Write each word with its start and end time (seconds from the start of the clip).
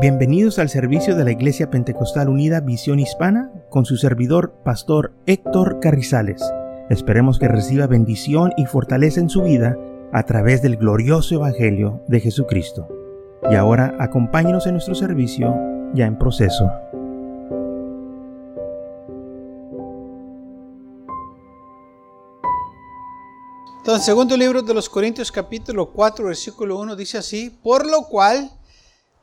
Bienvenidos 0.00 0.60
al 0.60 0.68
servicio 0.68 1.16
de 1.16 1.24
la 1.24 1.32
Iglesia 1.32 1.70
Pentecostal 1.70 2.28
Unida 2.28 2.60
Visión 2.60 3.00
Hispana 3.00 3.50
con 3.68 3.84
su 3.84 3.96
servidor, 3.96 4.54
Pastor 4.64 5.12
Héctor 5.26 5.80
Carrizales. 5.80 6.40
Esperemos 6.88 7.40
que 7.40 7.48
reciba 7.48 7.88
bendición 7.88 8.52
y 8.56 8.66
fortaleza 8.66 9.18
en 9.18 9.28
su 9.28 9.42
vida 9.42 9.76
a 10.12 10.22
través 10.22 10.62
del 10.62 10.76
glorioso 10.76 11.34
Evangelio 11.34 12.00
de 12.06 12.20
Jesucristo. 12.20 12.86
Y 13.50 13.56
ahora 13.56 13.96
acompáñenos 13.98 14.68
en 14.68 14.74
nuestro 14.74 14.94
servicio 14.94 15.52
ya 15.94 16.06
en 16.06 16.16
proceso. 16.16 16.70
Entonces, 23.78 24.04
segundo 24.06 24.36
libro 24.36 24.62
de 24.62 24.74
los 24.74 24.88
Corintios 24.88 25.32
capítulo 25.32 25.90
4 25.90 26.26
versículo 26.26 26.78
1 26.78 26.94
dice 26.94 27.18
así, 27.18 27.50
por 27.50 27.84
lo 27.84 28.02
cual 28.04 28.57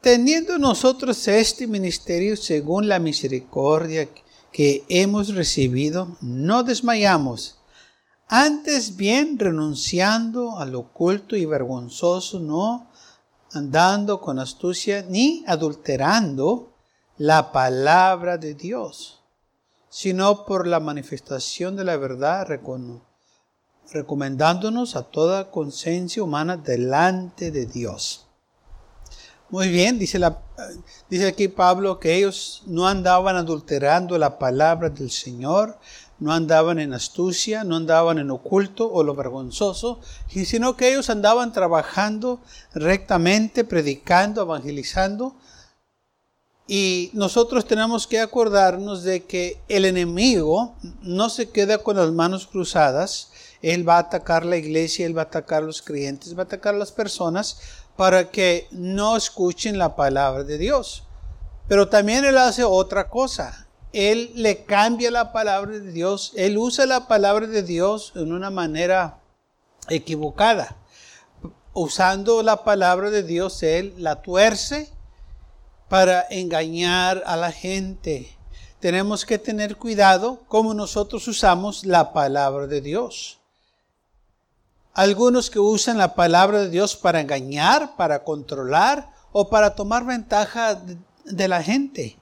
teniendo 0.05 0.59
nosotros 0.59 1.27
este 1.27 1.65
ministerio 1.65 2.37
según 2.37 2.87
la 2.87 2.99
misericordia 2.99 4.07
que 4.51 4.85
hemos 4.87 5.33
recibido, 5.33 6.15
no 6.21 6.61
desmayamos. 6.61 7.57
Antes 8.27 8.97
bien, 8.97 9.39
renunciando 9.39 10.59
al 10.59 10.75
oculto 10.75 11.35
y 11.35 11.47
vergonzoso, 11.47 12.39
no 12.39 12.91
andando 13.51 14.21
con 14.21 14.37
astucia 14.37 15.03
ni 15.09 15.43
adulterando 15.47 16.75
la 17.17 17.51
palabra 17.51 18.37
de 18.37 18.53
Dios, 18.53 19.23
sino 19.89 20.45
por 20.45 20.67
la 20.67 20.79
manifestación 20.79 21.75
de 21.75 21.83
la 21.83 21.97
verdad, 21.97 22.47
recomendándonos 23.91 24.95
a 24.95 25.01
toda 25.01 25.49
conciencia 25.49 26.21
humana 26.21 26.57
delante 26.57 27.49
de 27.49 27.65
Dios. 27.65 28.24
Muy 29.51 29.69
bien, 29.69 29.99
dice, 29.99 30.17
aquí 31.27 31.47
Pablo 31.47 31.99
que 31.99 32.15
ellos 32.15 32.63
no 32.65 32.87
andaban 32.87 33.35
adulterando 33.35 34.17
la 34.17 34.39
palabra 34.39 34.89
del 34.89 35.11
Señor, 35.11 35.77
no 36.17 36.33
andaban 36.33 36.79
en 36.79 36.95
astucia, 36.95 37.63
no 37.63 37.75
andaban 37.75 38.17
en 38.17 38.31
oculto 38.31 38.91
o 38.91 39.03
lo 39.03 39.13
vergonzoso, 39.13 39.99
sino 40.27 40.75
que 40.75 40.89
ellos 40.89 41.11
andaban 41.11 41.53
trabajando 41.53 42.39
rectamente, 42.73 43.63
predicando, 43.63 44.41
evangelizando. 44.41 45.35
Y 46.67 47.11
nosotros 47.13 47.67
tenemos 47.67 48.07
que 48.07 48.19
acordarnos 48.19 49.03
de 49.03 49.25
que 49.25 49.61
el 49.67 49.85
enemigo 49.85 50.75
no 51.01 51.29
se 51.29 51.49
queda 51.49 51.77
con 51.77 51.97
las 51.97 52.11
manos 52.11 52.47
cruzadas, 52.47 53.29
él 53.61 53.87
va 53.87 53.97
a 53.97 53.99
atacar 53.99 54.45
la 54.45 54.57
iglesia, 54.57 55.05
él 55.05 55.15
va 55.17 55.23
a 55.23 55.25
atacar 55.25 55.63
los 55.63 55.81
creyentes, 55.81 56.35
va 56.35 56.41
a 56.41 56.45
atacar 56.45 56.73
las 56.73 56.91
personas, 56.91 57.59
para 57.95 58.29
que 58.29 58.67
no 58.71 59.15
escuchen 59.15 59.77
la 59.77 59.95
palabra 59.95 60.43
de 60.43 60.57
Dios. 60.57 61.03
Pero 61.67 61.89
también 61.89 62.25
Él 62.25 62.37
hace 62.37 62.63
otra 62.63 63.09
cosa. 63.09 63.67
Él 63.93 64.31
le 64.35 64.65
cambia 64.65 65.09
la 65.09 65.31
palabra 65.31 65.71
de 65.71 65.91
Dios. 65.91 66.33
Él 66.35 66.57
usa 66.57 66.85
la 66.85 67.07
palabra 67.07 67.47
de 67.47 67.63
Dios 67.63 68.11
en 68.15 68.33
una 68.33 68.49
manera 68.49 69.19
equivocada. 69.89 70.77
Usando 71.73 72.43
la 72.43 72.63
palabra 72.63 73.09
de 73.09 73.23
Dios, 73.23 73.63
Él 73.63 73.93
la 73.97 74.21
tuerce 74.21 74.91
para 75.87 76.25
engañar 76.29 77.23
a 77.25 77.37
la 77.37 77.51
gente. 77.51 78.37
Tenemos 78.79 79.25
que 79.25 79.39
tener 79.39 79.77
cuidado 79.77 80.41
como 80.47 80.73
nosotros 80.73 81.27
usamos 81.27 81.85
la 81.85 82.11
palabra 82.11 82.67
de 82.67 82.81
Dios 82.81 83.39
algunos 84.95 85.49
que 85.49 85.59
usan 85.59 85.97
la 85.97 86.15
palabra 86.15 86.61
de 86.61 86.69
Dios 86.69 86.95
para 86.95 87.19
engañar, 87.19 87.97
para 87.97 88.23
controlar 88.23 89.11
o 89.33 89.49
para 89.49 89.75
tomar 89.75 90.05
ventaja 90.05 90.81
de, 91.25 91.47
la 91.49 91.61
gente. 91.61 92.17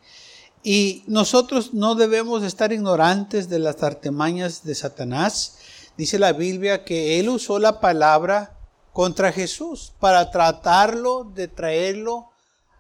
Y 0.64 1.04
nosotros 1.06 1.76
no 1.76 1.94
debemos 1.94 2.42
estar 2.42 2.74
ignorantes 2.74 3.48
de 3.48 3.60
las 3.60 3.84
artemañas 3.84 4.64
de 4.64 4.74
Satanás. 4.74 5.58
Dice 5.98 6.18
la 6.18 6.34
Biblia 6.34 6.84
que 6.84 7.20
él 7.20 7.30
usó 7.30 7.60
la 7.60 7.80
palabra 7.80 8.58
contra 8.92 9.32
Jesús 9.32 9.94
para 10.00 10.32
tratarlo 10.32 11.26
de 11.26 11.48
traerlo 11.48 12.32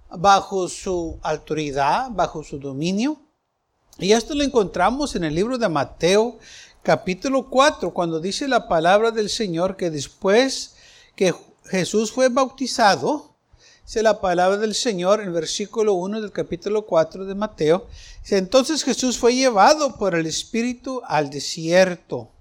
bajo 0.10 0.70
su 0.70 1.20
autoridad, 1.22 2.08
bajo 2.10 2.44
su 2.44 2.58
dominio. 2.58 3.20
Y 4.00 4.14
esto 4.14 4.34
lo 4.34 4.44
encontramos 4.44 5.16
en 5.16 5.24
el 5.24 5.36
libro 5.36 5.60
de 5.60 5.70
Mateo 5.70 6.40
capítulo 6.84 7.50
4, 7.50 7.94
cuando 7.94 8.20
dice 8.20 8.48
la 8.48 8.68
palabra 8.68 9.12
del 9.12 9.30
Señor 9.30 9.78
que 9.78 9.90
después 9.90 10.76
que 11.16 11.34
Jesús 11.66 12.12
fue 12.12 12.28
bautizado, 12.28 13.38
dice 13.86 14.04
la 14.04 14.20
palabra 14.20 14.58
del 14.58 14.76
Señor 14.76 15.22
en 15.22 15.32
versículo 15.32 15.94
1 15.94 16.20
del 16.20 16.34
capítulo 16.34 16.86
4 16.86 17.26
de 17.26 17.36
Mateo, 17.36 17.88
entonces 18.30 18.84
Jesús 18.84 19.18
fue 19.18 19.34
llevado 19.34 19.96
por 19.96 20.14
el 20.14 20.26
Espíritu 20.26 21.02
al 21.06 21.30
desierto 21.30 22.32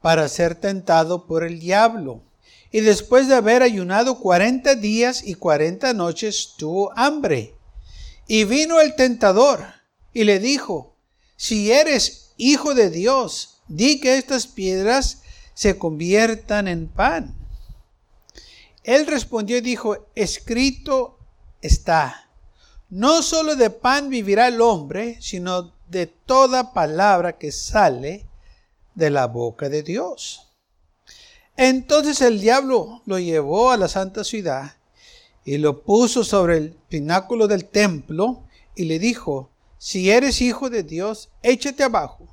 para 0.00 0.28
ser 0.28 0.54
tentado 0.54 1.26
por 1.26 1.44
el 1.44 1.60
diablo. 1.60 2.22
Y 2.72 2.80
después 2.80 3.28
de 3.28 3.34
haber 3.34 3.62
ayunado 3.62 4.18
40 4.18 4.74
días 4.76 5.22
y 5.24 5.34
40 5.34 5.92
noches, 5.92 6.54
tuvo 6.56 6.90
hambre. 6.96 7.54
Y 8.26 8.44
vino 8.44 8.80
el 8.80 8.96
tentador 8.96 9.62
y 10.12 10.24
le 10.24 10.40
dijo, 10.40 10.96
si 11.36 11.70
eres 11.70 12.32
hijo 12.36 12.74
de 12.74 12.90
Dios, 12.90 13.53
di 13.68 14.00
que 14.00 14.16
estas 14.18 14.46
piedras 14.46 15.22
se 15.54 15.78
conviertan 15.78 16.68
en 16.68 16.88
pan. 16.88 17.34
Él 18.82 19.06
respondió 19.06 19.56
y 19.56 19.62
dijo, 19.62 20.08
escrito 20.14 21.18
está, 21.62 22.30
no 22.90 23.22
solo 23.22 23.56
de 23.56 23.70
pan 23.70 24.10
vivirá 24.10 24.48
el 24.48 24.60
hombre, 24.60 25.16
sino 25.20 25.72
de 25.88 26.06
toda 26.06 26.74
palabra 26.74 27.38
que 27.38 27.50
sale 27.50 28.26
de 28.94 29.10
la 29.10 29.26
boca 29.26 29.68
de 29.68 29.82
Dios. 29.82 30.52
Entonces 31.56 32.20
el 32.20 32.40
diablo 32.40 33.02
lo 33.06 33.18
llevó 33.18 33.70
a 33.70 33.76
la 33.76 33.88
santa 33.88 34.24
ciudad 34.24 34.76
y 35.44 35.58
lo 35.58 35.82
puso 35.82 36.24
sobre 36.24 36.56
el 36.58 36.72
pináculo 36.88 37.46
del 37.46 37.64
templo 37.64 38.44
y 38.74 38.84
le 38.84 38.98
dijo, 38.98 39.50
si 39.78 40.10
eres 40.10 40.42
hijo 40.42 40.68
de 40.68 40.82
Dios, 40.82 41.30
échate 41.42 41.84
abajo 41.84 42.23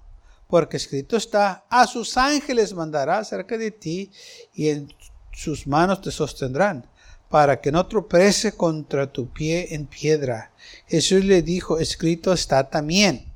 porque 0.52 0.76
escrito 0.76 1.16
está, 1.16 1.66
a 1.70 1.88
sus 1.88 2.18
ángeles 2.18 2.74
mandará 2.74 3.24
cerca 3.24 3.58
de 3.58 3.72
ti 3.72 4.12
y 4.54 4.68
en 4.68 4.94
sus 5.32 5.66
manos 5.66 6.02
te 6.02 6.12
sostendrán, 6.12 6.86
para 7.30 7.62
que 7.62 7.72
no 7.72 7.88
tropece 7.88 8.52
contra 8.52 9.10
tu 9.10 9.32
pie 9.32 9.74
en 9.74 9.88
piedra. 9.88 10.52
Jesús 10.88 11.24
le 11.24 11.42
dijo, 11.42 11.80
escrito 11.80 12.34
está 12.34 12.70
también, 12.70 13.34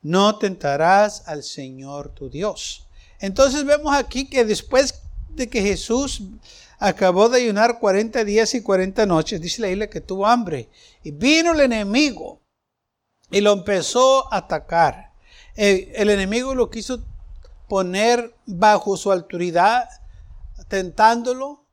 no 0.00 0.38
tentarás 0.38 1.28
al 1.28 1.42
Señor 1.42 2.14
tu 2.14 2.30
Dios. 2.30 2.88
Entonces 3.20 3.66
vemos 3.66 3.94
aquí 3.94 4.26
que 4.26 4.46
después 4.46 5.02
de 5.28 5.50
que 5.50 5.60
Jesús 5.60 6.22
acabó 6.78 7.28
de 7.28 7.42
ayunar 7.42 7.78
40 7.78 8.24
días 8.24 8.54
y 8.54 8.62
40 8.62 9.04
noches, 9.04 9.38
dice 9.42 9.60
la 9.60 9.68
isla 9.68 9.90
que 9.90 10.00
tuvo 10.00 10.26
hambre, 10.26 10.70
y 11.04 11.10
vino 11.10 11.52
el 11.52 11.60
enemigo 11.60 12.40
y 13.30 13.42
lo 13.42 13.52
empezó 13.52 14.32
a 14.32 14.38
atacar 14.38 15.07
el, 15.58 16.08
enemigo 16.08 16.54
lo 16.54 16.70
quiso 16.70 17.04
poner 17.68 18.32
bajo 18.46 18.96
su 18.96 19.10
autoridad, 19.10 19.88
tentándolo, 20.68 21.64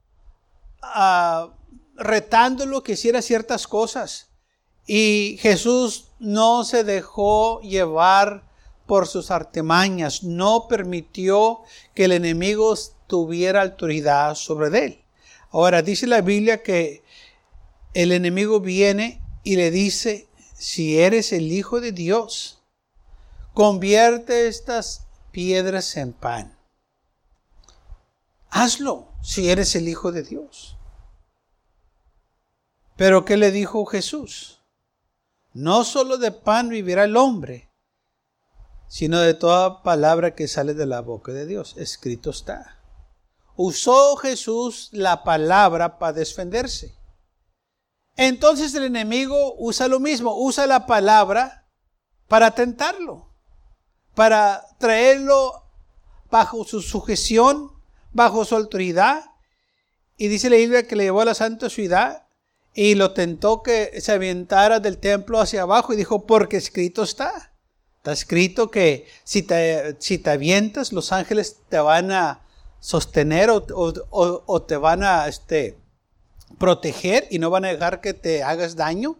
uh, 0.81 1.51
retándolo 1.95 2.81
que 2.81 2.93
hiciera 2.93 3.21
ciertas 3.21 3.67
cosas. 3.67 4.31
Y 4.87 5.37
Jesús 5.39 6.09
no 6.17 6.63
se 6.63 6.83
dejó 6.83 7.61
llevar 7.61 8.49
por 8.87 9.07
sus 9.07 9.29
artimañas, 9.29 10.23
no 10.23 10.67
permitió 10.67 11.61
que 11.93 12.05
el 12.05 12.13
enemigo 12.13 12.73
tuviera 13.05 13.61
autoridad 13.61 14.33
sobre 14.33 14.83
él. 14.83 14.99
Ahora 15.51 15.83
dice 15.83 16.07
la 16.07 16.21
Biblia 16.21 16.63
que 16.63 17.03
el 17.93 18.11
enemigo 18.11 18.59
viene 18.59 19.21
y 19.43 19.57
le 19.57 19.69
dice, 19.69 20.27
si 20.55 20.99
eres 20.99 21.31
el 21.33 21.51
Hijo 21.51 21.81
de 21.81 21.91
Dios, 21.91 22.54
convierte 23.55 24.47
estas 24.47 25.07
piedras 25.31 25.95
en 25.95 26.11
pan. 26.11 26.59
Hazlo 28.49 29.13
si 29.23 29.49
eres 29.49 29.75
el 29.75 29.87
Hijo 29.87 30.11
de 30.11 30.23
Dios. 30.23 30.77
Pero 32.97 33.23
¿qué 33.23 33.37
le 33.37 33.51
dijo 33.51 33.85
Jesús? 33.85 34.61
No 35.53 35.85
solo 35.85 36.17
de 36.17 36.33
pan 36.33 36.67
vivirá 36.67 37.05
el 37.05 37.15
hombre, 37.15 37.71
sino 38.89 39.21
de 39.21 39.33
toda 39.33 39.83
palabra 39.83 40.35
que 40.35 40.49
sale 40.49 40.73
de 40.73 40.85
la 40.85 40.99
boca 40.99 41.31
de 41.31 41.45
Dios. 41.45 41.75
Escrito 41.77 42.31
está. 42.31 42.83
Usó 43.55 44.17
Jesús 44.17 44.89
la 44.91 45.23
palabra 45.23 45.97
para 45.97 46.11
defenderse. 46.11 46.93
Entonces 48.17 48.75
el 48.75 48.83
enemigo 48.83 49.55
usa 49.57 49.87
lo 49.87 50.01
mismo, 50.01 50.35
usa 50.37 50.67
la 50.67 50.85
palabra 50.85 51.69
para 52.27 52.51
tentarlo 52.51 53.34
para 54.15 54.65
traerlo 54.79 55.63
bajo 56.31 56.63
su 56.63 56.81
sujeción, 56.81 57.71
bajo 58.11 58.45
su 58.45 58.55
autoridad. 58.55 59.25
Y 60.17 60.27
dice 60.29 60.49
la 60.49 60.55
Biblia 60.55 60.87
que 60.87 60.95
le 60.95 61.03
llevó 61.03 61.21
a 61.21 61.25
la 61.25 61.35
santa 61.35 61.69
ciudad 61.69 62.25
y 62.73 62.95
lo 62.95 63.11
tentó 63.11 63.63
que 63.63 64.01
se 64.01 64.11
avientara 64.11 64.79
del 64.79 64.97
templo 64.97 65.39
hacia 65.39 65.61
abajo 65.61 65.93
y 65.93 65.97
dijo, 65.97 66.25
porque 66.25 66.57
escrito 66.57 67.03
está. 67.03 67.53
Está 67.97 68.11
escrito 68.11 68.69
que 68.69 69.07
si 69.23 69.41
te, 69.41 69.95
si 69.99 70.17
te 70.17 70.29
avientas, 70.29 70.93
los 70.93 71.11
ángeles 71.11 71.57
te 71.69 71.79
van 71.79 72.11
a 72.11 72.41
sostener 72.79 73.49
o, 73.49 74.61
te 74.61 74.77
van 74.77 75.03
a 75.03 75.27
este, 75.27 75.75
proteger 76.59 77.27
y 77.31 77.39
no 77.39 77.49
van 77.49 77.65
a 77.65 77.69
dejar 77.69 78.01
que 78.01 78.13
te 78.13 78.43
hagas 78.43 78.75
daño. 78.75 79.17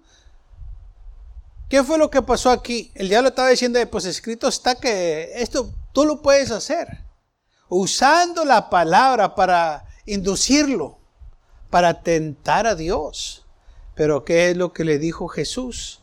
¿Qué 1.76 1.84
fue 1.84 1.98
lo 1.98 2.10
que 2.10 2.22
pasó 2.22 2.52
aquí? 2.52 2.90
El 2.96 3.10
diablo 3.10 3.28
estaba 3.28 3.50
diciendo, 3.50 3.78
pues 3.92 4.06
escrito 4.06 4.48
está 4.48 4.76
que 4.76 5.34
esto 5.36 5.74
tú 5.92 6.06
lo 6.06 6.22
puedes 6.22 6.50
hacer. 6.50 7.04
Usando 7.68 8.46
la 8.46 8.70
palabra 8.70 9.36
para 9.36 9.86
inducirlo, 10.06 10.98
para 11.70 12.02
tentar 12.02 12.66
a 12.66 12.76
Dios. 12.76 13.46
Pero 13.94 14.24
¿qué 14.24 14.52
es 14.52 14.56
lo 14.56 14.72
que 14.72 14.86
le 14.86 15.00
dijo 15.00 15.28
Jesús? 15.28 16.00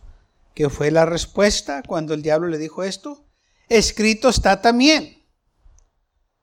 ¿Qué 0.52 0.68
fue 0.68 0.90
la 0.90 1.06
respuesta 1.06 1.82
cuando 1.82 2.12
el 2.12 2.20
diablo 2.20 2.48
le 2.48 2.58
dijo 2.58 2.82
esto? 2.82 3.24
Escrito 3.70 4.28
está 4.28 4.60
también. 4.60 5.24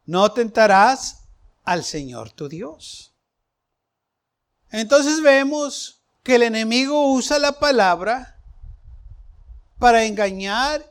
No 0.08 0.32
tentarás 0.32 1.26
al 1.66 1.84
Señor 1.84 2.32
tu 2.32 2.50
Dios. 2.50 3.14
Entonces 4.72 5.22
vemos 5.22 6.02
que 6.24 6.34
el 6.34 6.42
enemigo 6.42 7.14
usa 7.14 7.38
la 7.38 7.60
palabra 7.60 8.39
para 9.80 10.06
engañar, 10.06 10.86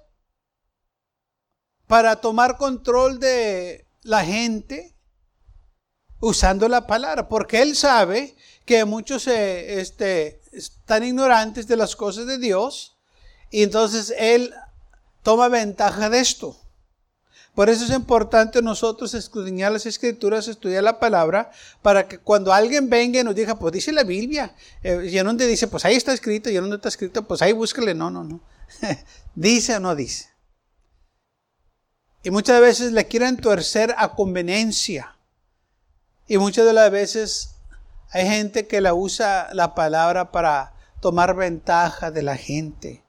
para 1.87 2.17
tomar 2.17 2.57
control 2.57 3.21
de 3.21 3.87
la 4.03 4.25
gente, 4.25 4.95
usando 6.21 6.69
la 6.69 6.87
palabra, 6.87 7.29
porque 7.29 7.63
él 7.63 7.77
sabe 7.77 8.35
que 8.65 8.85
muchos 8.85 9.27
eh, 9.29 9.81
este, 9.81 10.41
están 10.53 11.05
ignorantes 11.05 11.69
de 11.69 11.77
las 11.77 11.95
cosas 11.95 12.27
de 12.27 12.39
Dios 12.39 12.97
y 13.51 13.63
entonces 13.63 14.13
él 14.19 14.53
toma 15.23 15.49
ventaja 15.49 16.11
de 16.11 16.21
esto. 16.21 16.57
Por 17.55 17.69
eso 17.69 17.85
es 17.85 17.91
importante 17.91 18.63
nosotros 18.63 19.15
escudriñar 19.15 19.73
las 19.73 19.85
escrituras, 19.85 20.47
estudiar 20.47 20.85
la 20.85 21.01
palabra, 21.01 21.51
para 21.83 22.07
que 22.07 22.19
cuando 22.19 22.53
alguien 22.53 22.89
venga 22.89 23.21
y 23.21 23.25
nos 23.25 23.35
diga, 23.35 23.59
pues 23.59 23.73
dice 23.73 23.91
la 23.91 24.05
Biblia, 24.05 24.55
eh, 24.83 25.09
y 25.11 25.19
en 25.19 25.27
donde 25.27 25.45
dice, 25.47 25.67
pues 25.67 25.85
ahí 25.85 25.97
está 25.97 26.13
escrito, 26.13 26.51
y 26.51 26.57
en 26.57 26.63
donde 26.63 26.77
está 26.77 26.89
escrito, 26.89 27.27
pues 27.27 27.43
ahí 27.43 27.53
búscale. 27.53 27.95
No, 27.95 28.11
no, 28.11 28.23
no. 28.23 28.41
dice 29.35 29.77
o 29.77 29.81
no 29.81 29.95
dice. 29.95 30.29
Y 32.23 32.31
muchas 32.31 32.61
veces 32.61 32.93
le 32.93 33.07
quieren 33.07 33.37
torcer 33.37 33.95
a 33.97 34.15
conveniencia. 34.15 35.17
Y 36.27 36.39
muchas 36.39 36.67
de 36.67 36.73
las 36.73 36.91
veces 36.91 37.55
hay 38.11 38.27
gente 38.27 38.67
que 38.67 38.81
la 38.81 38.95
usa 38.95 39.49
la 39.53 39.75
palabra 39.75 40.31
para 40.31 40.75
tomar 41.01 41.35
ventaja 41.37 42.11
de 42.11 42.23
la 42.23 42.37
gente. 42.37 43.05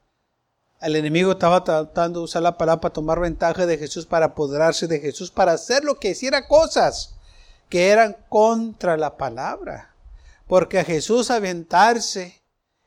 El 0.81 0.95
enemigo 0.95 1.33
estaba 1.33 1.63
tratando 1.63 2.19
de 2.19 2.25
usar 2.25 2.41
la 2.41 2.57
palabra 2.57 2.81
para 2.81 2.93
tomar 2.93 3.19
ventaja 3.19 3.65
de 3.65 3.77
Jesús, 3.77 4.05
para 4.05 4.27
apoderarse 4.27 4.87
de 4.87 4.99
Jesús, 4.99 5.31
para 5.31 5.53
hacer 5.53 5.83
lo 5.83 5.99
que 5.99 6.11
hiciera 6.11 6.47
cosas 6.47 7.15
que 7.67 7.89
eran 7.89 8.15
contra 8.29 8.95
la 8.95 9.17
palabra. 9.17 9.93
Porque 10.47 10.79
a 10.79 10.85
Jesús 10.85 11.31
aventarse, 11.31 12.41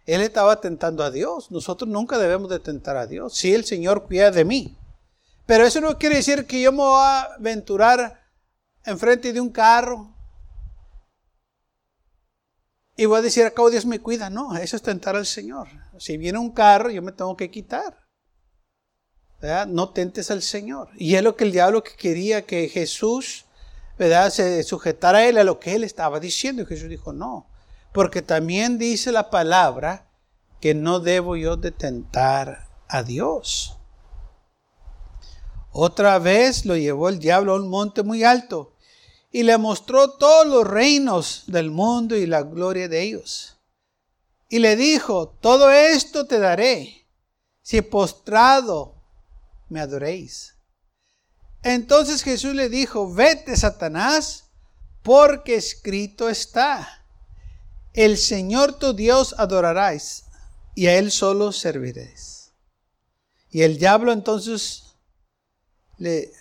él 0.07 0.21
estaba 0.21 0.61
tentando 0.61 1.05
a 1.05 1.11
Dios. 1.11 1.51
Nosotros 1.51 1.89
nunca 1.89 2.19
debemos 2.19 2.51
de 2.51 2.59
tentar 2.59 2.97
a 2.97 3.07
Dios. 3.07 3.35
Si 3.35 3.55
el 3.55 3.65
Señor 3.65 4.05
cuida 4.05 4.31
de 4.31 4.45
mí. 4.45 4.79
Pero 5.47 5.65
eso 5.65 5.81
no 5.81 5.99
quiere 5.99 6.17
decir 6.17 6.47
que 6.47 6.61
yo 6.61 6.73
me 6.73 6.79
voy 6.79 7.01
a 7.01 7.23
aventurar 7.35 8.21
enfrente 8.85 9.33
de 9.33 9.41
un 9.41 9.51
carro 9.51 10.13
y 12.97 13.07
voy 13.07 13.19
a 13.19 13.23
decir, 13.23 13.45
acá 13.45 13.63
Dios 13.71 13.87
me 13.87 14.01
cuida. 14.01 14.31
No, 14.31 14.57
eso 14.57 14.77
es 14.77 14.83
tentar 14.83 15.17
al 15.17 15.27
Señor. 15.27 15.69
Si 15.99 16.17
viene 16.17 16.39
un 16.39 16.53
carro, 16.53 16.91
yo 16.91 17.03
me 17.03 17.13
tengo 17.13 17.37
que 17.37 17.51
quitar. 17.51 17.99
No 19.69 19.91
tentes 19.91 20.31
al 20.31 20.43
Señor. 20.43 20.91
Y 20.97 21.17
es 21.17 21.23
lo 21.23 21.35
que 21.35 21.45
el 21.45 21.53
diablo 21.53 21.83
quería 21.83 22.43
que 22.43 22.69
Jesús 22.69 23.47
se 23.99 24.63
sujetara 24.63 25.19
a 25.19 25.27
él 25.27 25.39
a 25.39 25.45
lo 25.45 25.59
que 25.59 25.75
él 25.75 25.85
estaba 25.85 26.21
diciendo. 26.21 26.63
Y 26.63 26.67
Jesús 26.67 26.89
dijo, 26.89 27.13
no. 27.13 27.49
Porque 27.93 28.23
también 28.23 28.79
dice 28.79 29.13
la 29.13 29.31
palabra 29.31 30.11
que 30.61 30.75
no 30.75 31.01
debo 31.01 31.37
yo 31.37 31.57
de 31.57 31.71
tentar 31.71 32.69
a 32.89 33.03
Dios. 33.03 33.77
Otra 35.71 36.19
vez 36.19 36.65
lo 36.67 36.77
llevó 36.77 37.09
el 37.09 37.19
diablo 37.19 37.53
a 37.53 37.57
un 37.57 37.69
monte 37.69 38.03
muy 38.03 38.25
alto 38.25 38.77
y 39.31 39.43
le 39.43 39.57
mostró 39.57 40.13
todos 40.13 40.47
los 40.47 40.67
reinos 40.67 41.45
del 41.47 41.71
mundo 41.71 42.17
y 42.17 42.27
la 42.27 42.43
gloria 42.43 42.89
de 42.89 43.03
ellos. 43.03 43.57
Y 44.49 44.59
le 44.59 44.77
dijo, 44.77 45.29
todo 45.41 45.71
esto 45.71 46.27
te 46.27 46.39
daré 46.39 47.09
si 47.63 47.81
postrado 47.81 49.03
me 49.71 49.81
adoréis. 49.81 50.55
Entonces 51.63 52.23
Jesús 52.23 52.55
le 52.55 52.69
dijo, 52.69 53.13
vete 53.13 53.57
Satanás, 53.57 54.51
porque 55.03 55.55
escrito 55.55 56.29
está, 56.29 57.02
el 57.95 58.17
Señor 58.17 58.79
tu 58.79 58.95
Dios 58.95 59.35
adorarás 59.39 60.27
y 60.75 60.87
a 60.87 60.99
Él 60.99 61.11
solo 61.11 61.53
serviréis. 61.53 62.53
Y 63.51 63.63
el 63.63 63.79
diablo 63.79 64.13
entonces 64.13 64.97
le 65.99 66.33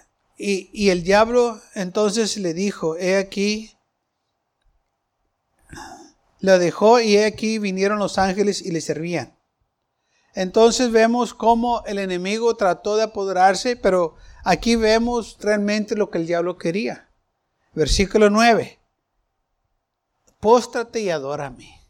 y, 0.43 0.89
el 0.89 1.03
diablo 1.03 1.61
entonces 1.75 2.35
le 2.37 2.55
dijo, 2.55 2.97
he 2.97 3.15
aquí, 3.17 3.77
lo 6.39 6.57
dejó 6.57 6.99
y 6.99 7.15
he 7.15 7.25
aquí 7.25 7.59
vinieron 7.59 7.99
los 7.99 8.17
ángeles 8.17 8.59
y 8.63 8.71
le 8.71 8.81
servían. 8.81 9.37
Entonces 10.33 10.91
vemos 10.91 11.35
cómo 11.35 11.83
el 11.85 11.99
enemigo 11.99 12.55
trató 12.55 12.95
de 12.95 13.03
apoderarse, 13.03 13.75
pero 13.75 14.15
aquí 14.43 14.75
vemos 14.75 15.37
realmente 15.39 15.95
lo 15.95 16.09
que 16.09 16.17
el 16.17 16.25
diablo 16.25 16.57
quería. 16.57 17.11
Versículo 17.75 18.31
9. 18.31 18.80
Póstrate 20.41 20.99
y 20.99 21.09
adórame. 21.09 21.81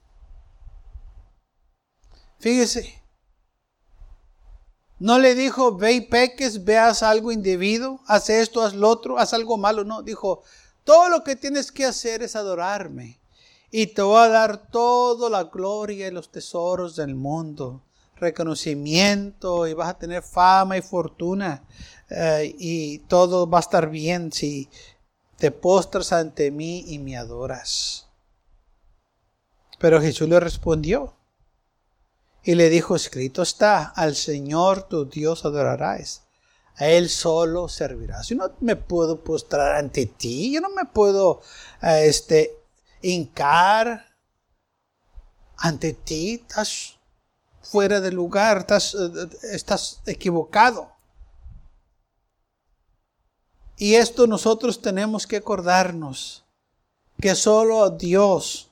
Fíjese, 2.37 3.01
no 5.01 5.17
le 5.17 5.33
dijo, 5.33 5.75
ve 5.75 5.93
y 5.93 6.01
peques, 6.01 6.63
veas 6.63 7.01
algo 7.01 7.31
indebido, 7.31 8.01
haz 8.05 8.29
esto, 8.29 8.61
haz 8.61 8.75
lo 8.75 8.87
otro, 8.87 9.17
haz 9.17 9.33
algo 9.33 9.57
malo. 9.57 9.83
No, 9.83 10.03
dijo, 10.03 10.43
todo 10.83 11.09
lo 11.09 11.23
que 11.23 11.35
tienes 11.35 11.71
que 11.71 11.85
hacer 11.85 12.21
es 12.21 12.35
adorarme. 12.35 13.19
Y 13.71 13.87
te 13.87 14.03
voy 14.03 14.19
a 14.21 14.27
dar 14.27 14.69
toda 14.69 15.27
la 15.29 15.45
gloria 15.45 16.07
y 16.07 16.11
los 16.11 16.29
tesoros 16.31 16.95
del 16.95 17.15
mundo. 17.15 17.81
Reconocimiento 18.15 19.65
y 19.65 19.73
vas 19.73 19.89
a 19.89 19.97
tener 19.97 20.21
fama 20.21 20.77
y 20.77 20.83
fortuna. 20.83 21.63
Eh, 22.09 22.55
y 22.59 22.99
todo 22.99 23.49
va 23.49 23.57
a 23.57 23.61
estar 23.61 23.89
bien 23.89 24.31
si 24.31 24.69
te 25.37 25.49
postras 25.49 26.11
ante 26.11 26.51
mí 26.51 26.83
y 26.87 26.99
me 26.99 27.17
adoras. 27.17 28.10
Pero 29.81 29.99
Jesús 29.99 30.29
le 30.29 30.39
respondió, 30.39 31.15
y 32.43 32.55
le 32.55 32.69
dijo, 32.69 32.95
escrito 32.95 33.41
está, 33.41 33.83
al 33.83 34.15
Señor 34.15 34.83
tu 34.83 35.05
Dios 35.05 35.43
adorarás. 35.43 36.23
A 36.75 36.87
Él 36.87 37.09
solo 37.09 37.67
servirás. 37.67 38.27
Yo 38.29 38.35
no 38.37 38.51
me 38.61 38.75
puedo 38.75 39.23
postrar 39.23 39.75
ante 39.75 40.05
ti. 40.05 40.53
Yo 40.53 40.61
no 40.61 40.69
me 40.69 40.85
puedo 40.85 41.41
eh, 41.81 42.05
este, 42.05 42.57
hincar 43.01 44.05
ante 45.57 45.93
ti. 45.93 46.41
Estás 46.41 46.97
fuera 47.61 48.01
de 48.01 48.11
lugar. 48.11 48.59
Estás, 48.59 48.95
eh, 48.95 49.29
estás 49.51 50.01
equivocado. 50.07 50.91
Y 53.77 53.95
esto 53.95 54.25
nosotros 54.25 54.81
tenemos 54.81 55.27
que 55.27 55.37
acordarnos 55.37 56.45
que 57.19 57.35
solo 57.35 57.89
Dios 57.91 58.70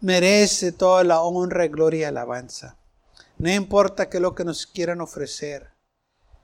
merece 0.00 0.72
toda 0.72 1.04
la 1.04 1.20
honra, 1.20 1.66
gloria 1.68 2.00
y 2.00 2.04
alabanza. 2.04 2.76
No 3.38 3.50
importa 3.50 4.08
que 4.08 4.20
lo 4.20 4.34
que 4.34 4.44
nos 4.44 4.66
quieran 4.66 5.00
ofrecer. 5.00 5.70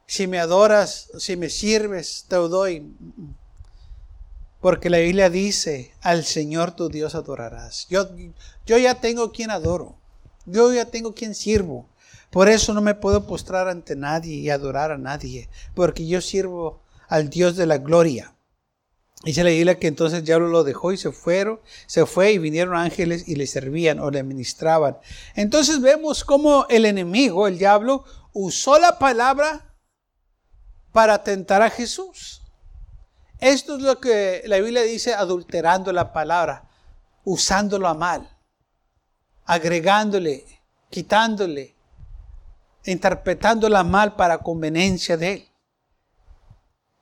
Si 0.06 0.26
me 0.26 0.38
adoras, 0.38 1.10
si 1.18 1.36
me 1.36 1.50
sirves, 1.50 2.24
te 2.28 2.36
doy. 2.36 2.94
Porque 4.60 4.88
la 4.88 4.98
Biblia 4.98 5.28
dice, 5.28 5.92
al 6.00 6.24
Señor 6.24 6.72
tu 6.72 6.88
Dios 6.88 7.14
adorarás. 7.14 7.86
Yo, 7.88 8.08
yo 8.64 8.78
ya 8.78 9.00
tengo 9.00 9.32
quien 9.32 9.50
adoro. 9.50 9.98
Yo 10.46 10.72
ya 10.72 10.86
tengo 10.86 11.14
quien 11.14 11.34
sirvo. 11.34 11.88
Por 12.30 12.48
eso 12.48 12.72
no 12.72 12.80
me 12.80 12.94
puedo 12.94 13.26
postrar 13.26 13.68
ante 13.68 13.96
nadie 13.96 14.36
y 14.36 14.50
adorar 14.50 14.92
a 14.92 14.98
nadie. 14.98 15.48
Porque 15.74 16.06
yo 16.06 16.20
sirvo 16.20 16.80
al 17.08 17.28
Dios 17.28 17.56
de 17.56 17.66
la 17.66 17.78
gloria. 17.78 18.35
Dice 19.24 19.42
la 19.42 19.50
Biblia 19.50 19.78
que 19.78 19.88
entonces 19.88 20.20
el 20.20 20.24
diablo 20.24 20.48
lo 20.48 20.62
dejó 20.62 20.92
y 20.92 20.98
se 20.98 21.10
fueron, 21.10 21.60
se 21.86 22.06
fue 22.06 22.32
y 22.32 22.38
vinieron 22.38 22.76
ángeles 22.76 23.26
y 23.26 23.36
le 23.36 23.46
servían 23.46 23.98
o 23.98 24.10
le 24.10 24.22
ministraban. 24.22 24.98
Entonces 25.34 25.80
vemos 25.80 26.22
cómo 26.22 26.66
el 26.68 26.84
enemigo, 26.84 27.48
el 27.48 27.58
diablo, 27.58 28.04
usó 28.32 28.78
la 28.78 28.98
palabra 28.98 29.74
para 30.92 31.22
tentar 31.24 31.62
a 31.62 31.70
Jesús. 31.70 32.42
Esto 33.40 33.76
es 33.76 33.82
lo 33.82 34.00
que 34.00 34.42
la 34.46 34.58
Biblia 34.58 34.82
dice 34.82 35.14
adulterando 35.14 35.92
la 35.92 36.12
palabra, 36.12 36.68
usándolo 37.24 37.88
a 37.88 37.94
mal. 37.94 38.30
agregándole, 39.46 40.44
quitándole, 40.90 41.76
interpretándola 42.84 43.84
mal 43.84 44.16
para 44.16 44.38
conveniencia 44.38 45.16
de 45.16 45.32
Él. 45.32 45.48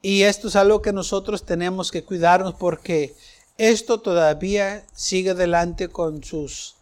Y 0.04 0.24
esto 0.24 0.48
es 0.48 0.56
algo 0.56 0.82
que 0.82 0.92
nosotros 0.92 1.46
tenemos 1.46 1.90
que 1.90 2.04
cuidarnos 2.04 2.52
porque 2.56 3.16
esto 3.56 4.02
todavía 4.02 4.84
sigue 4.92 5.30
adelante 5.30 5.88
con 5.88 6.22
sus 6.22 6.76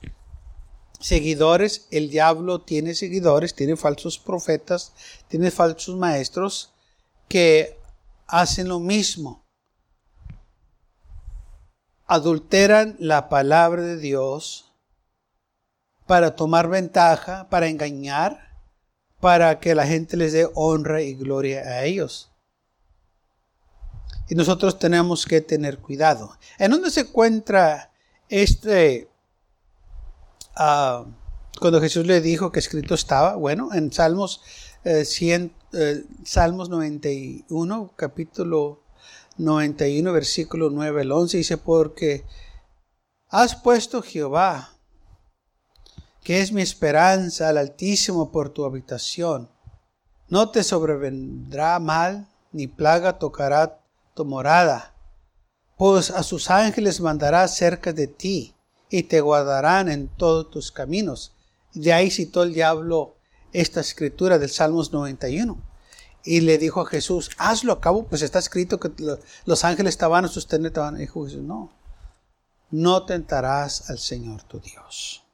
seguidores. 0.99 1.87
El 1.93 2.11
diablo 2.11 2.62
tiene 2.62 2.97
seguidores, 2.97 3.55
tiene 3.55 3.76
falsos 3.76 4.19
profetas, 4.19 4.93
tiene 5.29 5.52
falsos 5.52 5.95
maestros 5.95 6.73
que 7.29 7.79
hacen 8.26 8.67
lo 8.67 8.81
mismo. 8.81 9.45
Adulteran 12.07 12.97
la 12.99 13.29
palabra 13.29 13.83
de 13.83 13.99
Dios 13.99 14.73
para 16.09 16.35
tomar 16.35 16.69
ventaja, 16.69 17.49
para 17.49 17.69
engañar, 17.69 18.59
para 19.21 19.61
que 19.61 19.76
la 19.76 19.87
gente 19.87 20.17
les 20.17 20.33
dé 20.33 20.50
honra 20.57 21.02
y 21.02 21.14
gloria 21.14 21.61
a 21.61 21.85
ellos. 21.85 22.32
Y 24.29 24.35
nosotros 24.35 24.79
tenemos 24.79 25.26
que 25.26 25.41
tener 25.41 25.79
cuidado. 25.79 26.38
¿En 26.59 26.71
dónde 26.71 26.91
se 26.91 27.00
encuentra 27.00 27.93
este, 28.29 29.09
uh, 30.59 31.05
cuando 31.61 31.81
Jesús 31.81 32.07
le 32.07 32.21
dijo 32.21 32.50
que 32.50 32.61
escrito 32.61 32.95
estaba? 32.95 33.37
Bueno, 33.37 33.71
en 33.75 33.93
Salmos, 33.93 34.43
eh, 34.85 35.05
100, 35.05 35.55
eh, 35.73 36.05
Salmos 36.25 36.69
91, 36.69 37.93
capítulo 37.97 38.83
91, 39.37 40.12
versículo 40.12 40.71
9 40.71 41.02
al 41.02 41.12
11, 41.12 41.37
dice, 41.38 41.59
porque 41.59 42.25
has 43.29 43.57
puesto 43.57 44.02
Jehová 44.02 44.73
que 46.23 46.41
es 46.41 46.52
mi 46.52 46.62
esperanza 46.62 47.49
al 47.49 47.59
Altísimo 47.59 48.31
por 48.31 48.50
tu 48.50 48.64
habitación. 48.64 49.50
No 50.29 50.50
te 50.50 50.62
sobrevendrá 50.62 51.79
mal, 51.79 52.29
ni 52.52 52.67
plaga 52.67 53.19
tocará 53.19 53.82
tu 54.14 54.25
morada, 54.25 54.95
pues 55.76 56.11
a 56.11 56.23
sus 56.23 56.50
ángeles 56.50 57.00
mandará 57.00 57.47
cerca 57.49 57.92
de 57.92 58.07
ti, 58.07 58.54
y 58.92 59.04
te 59.04 59.23
guardarán 59.23 59.88
en 59.88 60.07
todos 60.07 60.50
tus 60.50 60.71
caminos. 60.71 61.33
De 61.73 61.95
ahí 61.95 62.11
citó 62.11 62.42
el 62.42 62.52
diablo 62.52 63.16
esta 63.54 63.81
escritura 63.81 64.38
del 64.38 64.50
Salmos 64.50 64.92
91. 64.92 65.59
Y 66.25 66.42
le 66.42 66.59
dijo 66.59 66.83
a 66.83 66.87
Jesús, 66.87 67.31
hazlo 67.38 67.73
a 67.73 67.81
cabo, 67.81 68.07
pues 68.07 68.21
está 68.21 68.38
escrito 68.38 68.78
que 68.78 68.92
los 69.47 69.64
ángeles 69.64 69.97
te 69.97 70.04
van 70.04 70.26
a 70.26 70.28
sostener. 70.28 70.73
Te 70.73 70.81
van. 70.81 70.99
dijo 70.99 71.25
Jesús, 71.25 71.40
no, 71.40 71.73
no 72.71 73.07
tentarás 73.07 73.88
al 73.88 73.99
Señor 73.99 74.42
tu 74.42 74.61
Dios. 74.61 75.25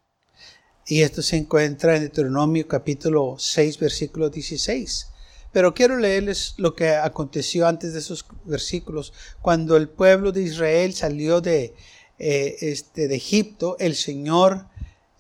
Y 0.87 1.03
esto 1.03 1.21
se 1.21 1.37
encuentra 1.37 1.97
en 1.97 2.03
Deuteronomio 2.03 2.67
capítulo 2.69 3.35
6, 3.39 3.79
versículo 3.81 4.31
16. 4.31 5.09
Pero 5.53 5.75
quiero 5.75 5.97
leerles 5.97 6.55
lo 6.59 6.75
que 6.75 6.91
aconteció 6.91 7.67
antes 7.67 7.93
de 7.93 8.01
esos 8.01 8.27
versículos. 8.45 9.13
Cuando 9.41 9.77
el 9.77 9.89
pueblo 9.89 10.33
de 10.33 10.43
Israel 10.43 10.95
salió 10.95 11.41
de, 11.41 11.75
eh, 12.19 12.57
este, 12.61 13.09
de 13.09 13.17
Egipto, 13.17 13.77
el 13.79 13.97
Señor 13.97 14.67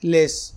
les 0.00 0.54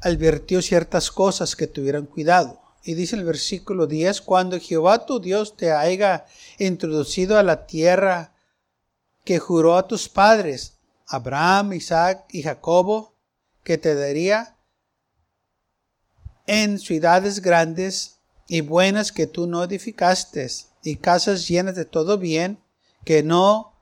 advirtió 0.00 0.62
ciertas 0.62 1.10
cosas 1.10 1.56
que 1.56 1.66
tuvieran 1.66 2.06
cuidado. 2.06 2.60
Y 2.84 2.94
dice 2.94 3.16
el 3.16 3.24
versículo 3.24 3.86
10, 3.86 4.20
cuando 4.22 4.58
Jehová 4.60 5.04
tu 5.04 5.20
Dios 5.20 5.56
te 5.56 5.72
haya 5.72 6.26
introducido 6.58 7.38
a 7.38 7.42
la 7.42 7.66
tierra 7.66 8.34
que 9.24 9.38
juró 9.38 9.76
a 9.76 9.86
tus 9.86 10.08
padres, 10.08 10.78
Abraham, 11.06 11.72
Isaac 11.74 12.26
y 12.30 12.42
Jacobo, 12.42 13.14
que 13.64 13.78
te 13.78 13.94
daría 13.94 14.56
en 16.46 16.78
ciudades 16.78 17.42
grandes 17.42 18.17
y 18.48 18.62
buenas 18.62 19.12
que 19.12 19.28
tú 19.28 19.46
no 19.46 19.62
edificaste, 19.62 20.48
y 20.82 20.96
casas 20.96 21.46
llenas 21.46 21.76
de 21.76 21.84
todo 21.84 22.18
bien 22.18 22.58
que 23.04 23.22
no 23.22 23.74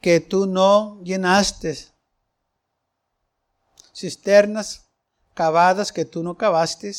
que 0.00 0.20
tú 0.20 0.46
no 0.46 1.00
llenaste, 1.02 1.76
cisternas 3.94 4.86
cavadas 5.34 5.92
que 5.92 6.04
tú 6.04 6.22
no 6.22 6.36
cavaste, 6.36 6.92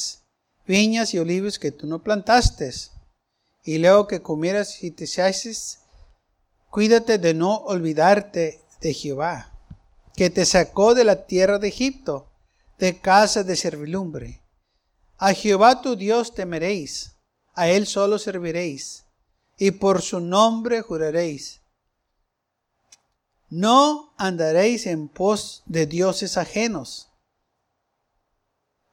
viñas 0.65 1.13
y 1.13 1.19
olivos 1.19 1.59
que 1.59 1.71
tú 1.71 1.87
no 1.87 2.03
plantaste, 2.03 2.73
y 3.63 3.77
luego 3.77 4.07
que 4.07 4.21
comieras 4.21 4.83
y 4.83 4.91
te 4.91 5.05
haces, 5.21 5.79
cuídate 6.69 7.17
de 7.17 7.33
no 7.33 7.55
olvidarte 7.55 8.61
de 8.81 8.93
Jehová 8.93 9.53
que 10.15 10.29
te 10.29 10.45
sacó 10.45 10.93
de 10.93 11.03
la 11.03 11.25
tierra 11.25 11.59
de 11.59 11.67
Egipto, 11.69 12.27
de 12.77 12.99
casa 12.99 13.43
de 13.43 13.55
servilumbre. 13.55 14.42
A 15.25 15.33
Jehová 15.33 15.81
tu 15.81 15.95
Dios 15.95 16.35
temeréis, 16.35 17.15
a 17.55 17.69
Él 17.69 17.87
solo 17.87 18.19
serviréis, 18.19 19.05
y 19.57 19.71
por 19.71 20.01
su 20.01 20.19
nombre 20.19 20.81
juraréis. 20.81 21.61
No 23.49 24.13
andaréis 24.17 24.85
en 24.85 25.07
pos 25.07 25.63
de 25.65 25.85
dioses 25.85 26.35
ajenos, 26.35 27.07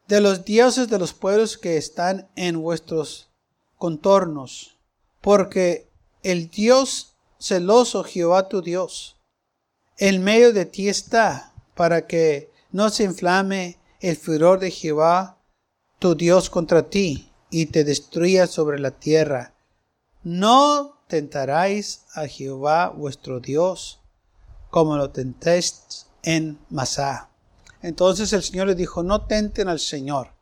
de 0.06 0.20
los 0.20 0.44
dioses 0.44 0.88
de 0.88 1.00
los 1.00 1.14
pueblos 1.14 1.58
que 1.58 1.76
están 1.76 2.30
en 2.37 2.62
vuestros 2.62 3.28
contornos, 3.76 4.78
porque 5.20 5.88
el 6.22 6.49
Dios 6.49 7.16
celoso 7.40 8.04
Jehová 8.04 8.49
tu 8.49 8.62
Dios, 8.62 9.16
en 9.99 10.22
medio 10.22 10.52
de 10.52 10.64
ti 10.64 10.88
está, 10.88 11.52
para 11.75 12.06
que 12.06 12.52
no 12.70 12.88
se 12.88 13.02
inflame 13.02 13.80
el 13.99 14.16
furor 14.16 14.60
de 14.60 14.70
Jehová, 14.70 15.39
tu 16.00 16.16
Dios, 16.16 16.50
contra 16.50 16.88
ti, 16.90 17.30
y 17.50 17.66
te 17.66 17.85
destruya 17.85 18.47
sobre 18.47 18.80
la 18.80 18.90
tierra. 18.90 19.54
No 20.25 20.99
tentaráis 21.07 22.07
a 22.14 22.26
Jehová 22.26 22.88
vuestro 22.88 23.38
Dios, 23.38 24.00
como 24.71 24.97
lo 24.97 25.11
tentéis 25.11 26.07
en 26.23 26.59
Masá. 26.71 27.28
Entonces 27.83 28.33
el 28.33 28.42
Señor 28.42 28.66
le 28.66 28.75
dijo, 28.75 29.02
no 29.02 29.26
tenten 29.26 29.69
al 29.69 29.78
Señor, 29.78 30.33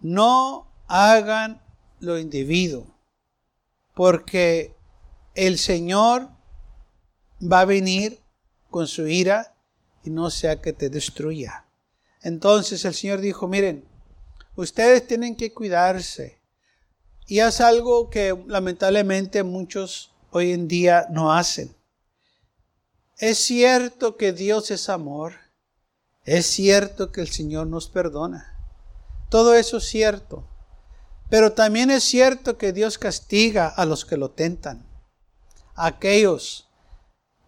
no 0.00 0.68
hagan 0.88 1.62
lo 2.00 2.18
indebido, 2.18 2.86
porque 3.94 4.74
el 5.34 5.58
Señor 5.58 6.28
va 7.40 7.60
a 7.60 7.66
venir 7.66 8.20
con 8.70 8.88
su 8.88 9.06
ira 9.06 9.54
y 10.02 10.10
no 10.10 10.30
sea 10.30 10.60
que 10.60 10.72
te 10.72 10.90
destruya. 10.90 11.66
Entonces 12.22 12.84
el 12.84 12.94
Señor 12.94 13.20
dijo, 13.20 13.46
miren, 13.46 13.84
ustedes 14.56 15.06
tienen 15.06 15.36
que 15.36 15.52
cuidarse. 15.52 16.40
Y 17.26 17.40
es 17.40 17.60
algo 17.60 18.10
que 18.10 18.36
lamentablemente 18.46 19.42
muchos 19.42 20.12
hoy 20.30 20.52
en 20.52 20.68
día 20.68 21.06
no 21.10 21.32
hacen. 21.32 21.74
Es 23.18 23.38
cierto 23.38 24.16
que 24.16 24.32
Dios 24.32 24.70
es 24.70 24.88
amor. 24.88 25.34
Es 26.24 26.46
cierto 26.46 27.12
que 27.12 27.20
el 27.20 27.28
Señor 27.28 27.66
nos 27.66 27.88
perdona. 27.88 28.52
Todo 29.30 29.54
eso 29.54 29.78
es 29.78 29.84
cierto. 29.84 30.48
Pero 31.30 31.52
también 31.52 31.90
es 31.90 32.04
cierto 32.04 32.58
que 32.58 32.72
Dios 32.72 32.98
castiga 32.98 33.68
a 33.68 33.84
los 33.84 34.04
que 34.04 34.16
lo 34.16 34.30
tentan. 34.30 34.86
aquellos 35.74 36.68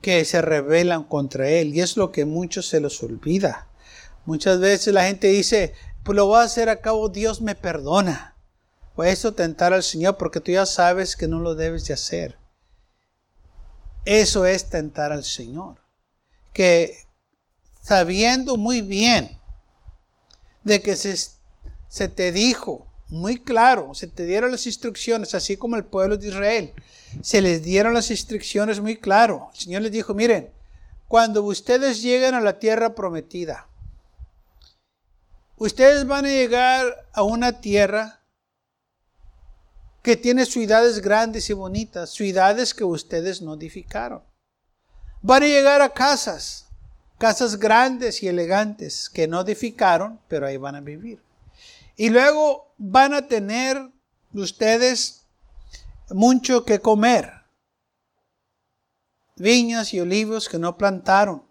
que 0.00 0.24
se 0.24 0.42
rebelan 0.42 1.04
contra 1.04 1.48
Él. 1.48 1.74
Y 1.74 1.80
es 1.80 1.96
lo 1.96 2.12
que 2.12 2.24
muchos 2.24 2.66
se 2.68 2.80
los 2.80 3.02
olvida. 3.02 3.68
Muchas 4.26 4.60
veces 4.60 4.92
la 4.92 5.04
gente 5.04 5.28
dice, 5.28 5.74
pues 6.08 6.16
lo 6.16 6.24
voy 6.24 6.38
a 6.38 6.44
hacer 6.44 6.70
a 6.70 6.80
cabo, 6.80 7.10
Dios 7.10 7.42
me 7.42 7.54
perdona. 7.54 8.34
Pues 8.96 9.12
eso 9.12 9.34
tentar 9.34 9.74
al 9.74 9.82
Señor 9.82 10.16
porque 10.16 10.40
tú 10.40 10.50
ya 10.50 10.64
sabes 10.64 11.16
que 11.16 11.28
no 11.28 11.38
lo 11.38 11.54
debes 11.54 11.84
de 11.84 11.92
hacer. 11.92 12.38
Eso 14.06 14.46
es 14.46 14.70
tentar 14.70 15.12
al 15.12 15.22
Señor. 15.22 15.82
Que 16.54 16.96
sabiendo 17.82 18.56
muy 18.56 18.80
bien 18.80 19.38
de 20.64 20.80
que 20.80 20.96
se, 20.96 21.14
se 21.90 22.08
te 22.08 22.32
dijo 22.32 22.86
muy 23.08 23.36
claro, 23.42 23.92
se 23.92 24.06
te 24.06 24.24
dieron 24.24 24.50
las 24.50 24.64
instrucciones, 24.64 25.34
así 25.34 25.58
como 25.58 25.76
el 25.76 25.84
pueblo 25.84 26.16
de 26.16 26.28
Israel, 26.28 26.72
se 27.20 27.42
les 27.42 27.62
dieron 27.62 27.92
las 27.92 28.10
instrucciones 28.10 28.80
muy 28.80 28.96
claro. 28.96 29.50
El 29.52 29.60
Señor 29.60 29.82
les 29.82 29.92
dijo, 29.92 30.14
miren, 30.14 30.50
cuando 31.06 31.42
ustedes 31.42 32.00
lleguen 32.00 32.34
a 32.34 32.40
la 32.40 32.58
tierra 32.58 32.94
prometida, 32.94 33.67
ustedes 35.58 36.06
van 36.06 36.24
a 36.24 36.28
llegar 36.28 37.08
a 37.12 37.22
una 37.22 37.60
tierra 37.60 38.20
que 40.02 40.16
tiene 40.16 40.46
ciudades 40.46 41.00
grandes 41.00 41.50
y 41.50 41.52
bonitas, 41.52 42.10
ciudades 42.10 42.72
que 42.72 42.84
ustedes 42.84 43.42
no 43.42 43.54
edificaron. 43.54 44.22
Van 45.20 45.42
a 45.42 45.46
llegar 45.46 45.82
a 45.82 45.90
casas, 45.90 46.66
casas 47.18 47.58
grandes 47.58 48.22
y 48.22 48.28
elegantes 48.28 49.10
que 49.10 49.26
no 49.26 49.40
edificaron, 49.40 50.20
pero 50.28 50.46
ahí 50.46 50.56
van 50.56 50.76
a 50.76 50.80
vivir. 50.80 51.20
Y 51.96 52.10
luego 52.10 52.72
van 52.78 53.12
a 53.12 53.26
tener 53.26 53.90
ustedes 54.32 55.26
mucho 56.10 56.64
que 56.64 56.78
comer. 56.78 57.32
Viñas 59.36 59.92
y 59.94 60.00
olivos 60.00 60.48
que 60.48 60.58
no 60.58 60.78
plantaron. 60.78 61.47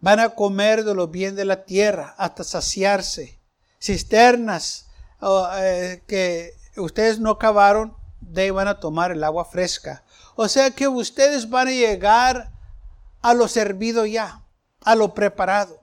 Van 0.00 0.20
a 0.20 0.30
comer 0.30 0.84
de 0.84 0.94
lo 0.94 1.08
bien 1.08 1.34
de 1.34 1.44
la 1.44 1.64
tierra 1.64 2.14
hasta 2.18 2.44
saciarse. 2.44 3.40
Cisternas 3.80 4.86
eh, 5.60 6.02
que 6.06 6.54
ustedes 6.76 7.18
no 7.18 7.38
cavaron, 7.38 7.96
de 8.20 8.42
ahí 8.42 8.50
van 8.50 8.68
a 8.68 8.80
tomar 8.80 9.10
el 9.10 9.24
agua 9.24 9.44
fresca. 9.44 10.04
O 10.36 10.48
sea 10.48 10.70
que 10.70 10.86
ustedes 10.86 11.50
van 11.50 11.68
a 11.68 11.72
llegar 11.72 12.52
a 13.20 13.34
lo 13.34 13.48
servido 13.48 14.06
ya, 14.06 14.44
a 14.82 14.94
lo 14.94 15.14
preparado. 15.14 15.80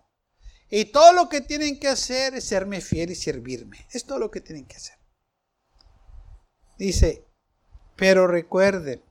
Y 0.69 0.85
todo 0.85 1.13
lo 1.13 1.29
que 1.29 1.41
tienen 1.41 1.79
que 1.79 1.87
hacer 1.87 2.35
es 2.35 2.45
serme 2.45 2.81
fiel 2.81 3.11
y 3.11 3.15
servirme. 3.15 3.85
Es 3.91 4.05
todo 4.05 4.19
lo 4.19 4.31
que 4.31 4.41
tienen 4.41 4.65
que 4.65 4.77
hacer. 4.77 4.97
Dice, 6.77 7.25
pero 7.95 8.27
recuerden, 8.27 9.01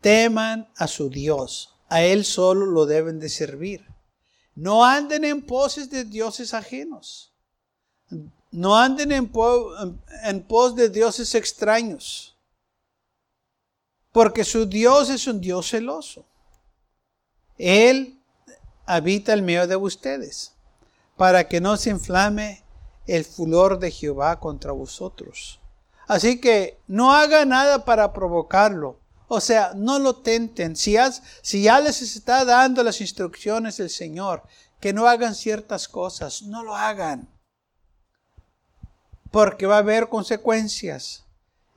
teman 0.00 0.70
a 0.76 0.86
su 0.86 1.10
Dios, 1.10 1.73
a 1.88 2.02
Él 2.02 2.24
solo 2.24 2.66
lo 2.66 2.86
deben 2.86 3.18
de 3.20 3.28
servir. 3.28 3.86
No 4.54 4.84
anden 4.84 5.24
en 5.24 5.42
poses 5.42 5.90
de 5.90 6.04
dioses 6.04 6.54
ajenos. 6.54 7.32
No 8.50 8.76
anden 8.76 9.10
en, 9.10 9.28
pos 9.28 10.76
de 10.76 10.88
dioses 10.88 11.34
extraños. 11.34 12.36
Porque 14.12 14.44
su 14.44 14.66
Dios 14.66 15.10
es 15.10 15.26
un 15.26 15.40
Dios 15.40 15.70
celoso. 15.70 16.24
Él 17.58 18.20
habita 18.86 19.32
el 19.32 19.42
medio 19.42 19.66
de 19.66 19.76
ustedes, 19.76 20.52
para 21.16 21.48
que 21.48 21.60
no 21.60 21.76
se 21.76 21.90
inflame 21.90 22.62
el 23.06 23.24
furor 23.24 23.78
de 23.78 23.90
Jehová 23.90 24.38
contra 24.38 24.72
vosotros. 24.72 25.60
Así 26.06 26.40
que 26.40 26.78
no 26.86 27.12
haga 27.12 27.44
nada 27.44 27.84
para 27.84 28.12
provocarlo. 28.12 28.98
O 29.28 29.40
sea, 29.40 29.72
no 29.74 29.98
lo 29.98 30.16
tenten. 30.16 30.76
Si, 30.76 30.96
si 31.42 31.62
ya 31.62 31.80
les 31.80 32.02
está 32.02 32.44
dando 32.44 32.82
las 32.82 33.00
instrucciones 33.00 33.78
del 33.78 33.90
Señor, 33.90 34.42
que 34.80 34.92
no 34.92 35.06
hagan 35.06 35.34
ciertas 35.34 35.88
cosas, 35.88 36.42
no 36.42 36.62
lo 36.62 36.76
hagan. 36.76 37.28
Porque 39.30 39.66
va 39.66 39.76
a 39.76 39.78
haber 39.78 40.08
consecuencias. 40.08 41.24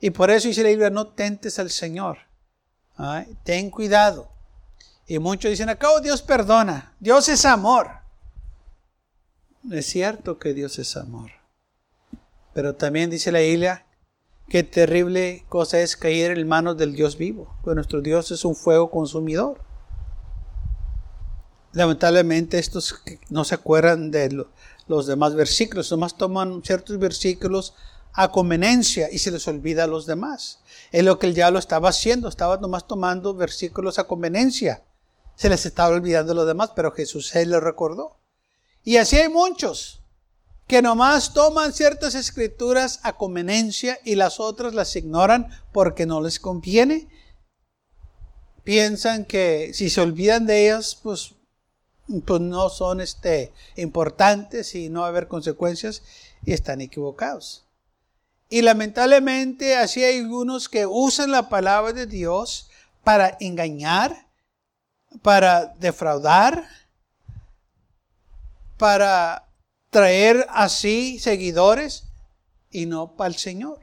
Y 0.00 0.10
por 0.10 0.30
eso 0.30 0.48
dice 0.48 0.62
la 0.62 0.68
Biblia, 0.68 0.90
no 0.90 1.08
tentes 1.08 1.58
al 1.58 1.70
Señor. 1.70 2.18
Ten 3.44 3.70
cuidado. 3.70 4.30
Y 5.06 5.18
muchos 5.18 5.50
dicen, 5.50 5.70
acabo 5.70 6.00
Dios 6.00 6.20
perdona. 6.20 6.94
Dios 7.00 7.28
es 7.28 7.44
amor. 7.44 7.90
Es 9.70 9.86
cierto 9.86 10.38
que 10.38 10.52
Dios 10.52 10.78
es 10.78 10.96
amor. 10.96 11.30
Pero 12.52 12.74
también 12.74 13.08
dice 13.08 13.32
la 13.32 13.40
Biblia 13.40 13.86
Qué 14.48 14.62
terrible 14.62 15.44
cosa 15.50 15.80
es 15.80 15.94
caer 15.94 16.38
en 16.38 16.48
manos 16.48 16.78
del 16.78 16.94
Dios 16.94 17.18
vivo, 17.18 17.54
pues 17.62 17.74
nuestro 17.74 18.00
Dios 18.00 18.30
es 18.30 18.46
un 18.46 18.56
fuego 18.56 18.90
consumidor. 18.90 19.60
Lamentablemente 21.72 22.58
estos 22.58 22.94
no 23.28 23.44
se 23.44 23.54
acuerdan 23.54 24.10
de 24.10 24.46
los 24.86 25.06
demás 25.06 25.34
versículos, 25.34 25.90
nomás 25.90 26.16
toman 26.16 26.62
ciertos 26.64 26.98
versículos 26.98 27.74
a 28.14 28.32
conveniencia 28.32 29.10
y 29.12 29.18
se 29.18 29.30
les 29.30 29.46
olvida 29.48 29.84
a 29.84 29.86
los 29.86 30.06
demás. 30.06 30.60
Es 30.92 31.04
lo 31.04 31.18
que 31.18 31.26
el 31.26 31.34
diablo 31.34 31.58
estaba 31.58 31.90
haciendo, 31.90 32.26
estaba 32.26 32.56
nomás 32.56 32.86
tomando 32.88 33.34
versículos 33.34 33.98
a 33.98 34.04
conveniencia. 34.04 34.82
Se 35.36 35.50
les 35.50 35.66
estaba 35.66 35.94
olvidando 35.94 36.32
los 36.32 36.46
demás, 36.46 36.72
pero 36.74 36.90
Jesús 36.92 37.36
él 37.36 37.50
lo 37.50 37.60
recordó. 37.60 38.16
Y 38.82 38.96
así 38.96 39.16
hay 39.16 39.28
muchos 39.28 39.97
que 40.68 40.82
nomás 40.82 41.32
toman 41.32 41.72
ciertas 41.72 42.14
escrituras 42.14 43.00
a 43.02 43.14
conveniencia 43.14 43.98
y 44.04 44.16
las 44.16 44.38
otras 44.38 44.74
las 44.74 44.94
ignoran 44.96 45.48
porque 45.72 46.04
no 46.04 46.20
les 46.20 46.38
conviene. 46.38 47.08
Piensan 48.64 49.24
que 49.24 49.72
si 49.72 49.88
se 49.88 50.02
olvidan 50.02 50.44
de 50.44 50.66
ellas, 50.66 50.94
pues, 51.02 51.34
pues 52.26 52.40
no 52.42 52.68
son 52.68 53.00
este, 53.00 53.50
importantes 53.76 54.74
y 54.74 54.90
no 54.90 55.00
va 55.00 55.06
a 55.06 55.08
haber 55.08 55.26
consecuencias 55.26 56.02
y 56.44 56.52
están 56.52 56.82
equivocados. 56.82 57.64
Y 58.50 58.60
lamentablemente 58.60 59.74
así 59.74 60.04
hay 60.04 60.18
algunos 60.18 60.68
que 60.68 60.84
usan 60.84 61.30
la 61.30 61.48
palabra 61.48 61.94
de 61.94 62.06
Dios 62.06 62.68
para 63.04 63.38
engañar, 63.40 64.26
para 65.22 65.68
defraudar, 65.78 66.68
para 68.76 69.47
traer 69.90 70.46
así 70.50 71.18
seguidores 71.18 72.04
y 72.70 72.86
no 72.86 73.16
para 73.16 73.28
el 73.28 73.36
Señor. 73.36 73.80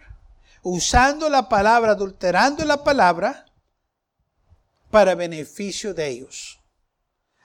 Usando 0.62 1.30
la 1.30 1.50
palabra, 1.50 1.92
adulterando 1.92 2.66
la 2.66 2.84
palabra 2.84 3.46
para 4.90 5.16
beneficio 5.16 5.94
de 5.94 6.08
ellos. 6.08 6.60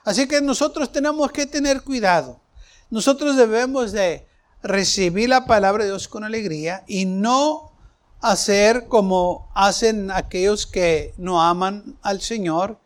Así 0.03 0.27
que 0.27 0.41
nosotros 0.41 0.91
tenemos 0.91 1.31
que 1.31 1.45
tener 1.45 1.81
cuidado. 1.83 2.41
Nosotros 2.89 3.35
debemos 3.35 3.91
de 3.91 4.27
recibir 4.63 5.29
la 5.29 5.45
palabra 5.45 5.83
de 5.83 5.89
Dios 5.91 6.07
con 6.07 6.23
alegría 6.23 6.83
y 6.87 7.05
no 7.05 7.71
hacer 8.19 8.87
como 8.87 9.51
hacen 9.55 10.11
aquellos 10.11 10.67
que 10.67 11.13
no 11.17 11.41
aman 11.41 11.97
al 12.01 12.21
Señor, 12.21 12.79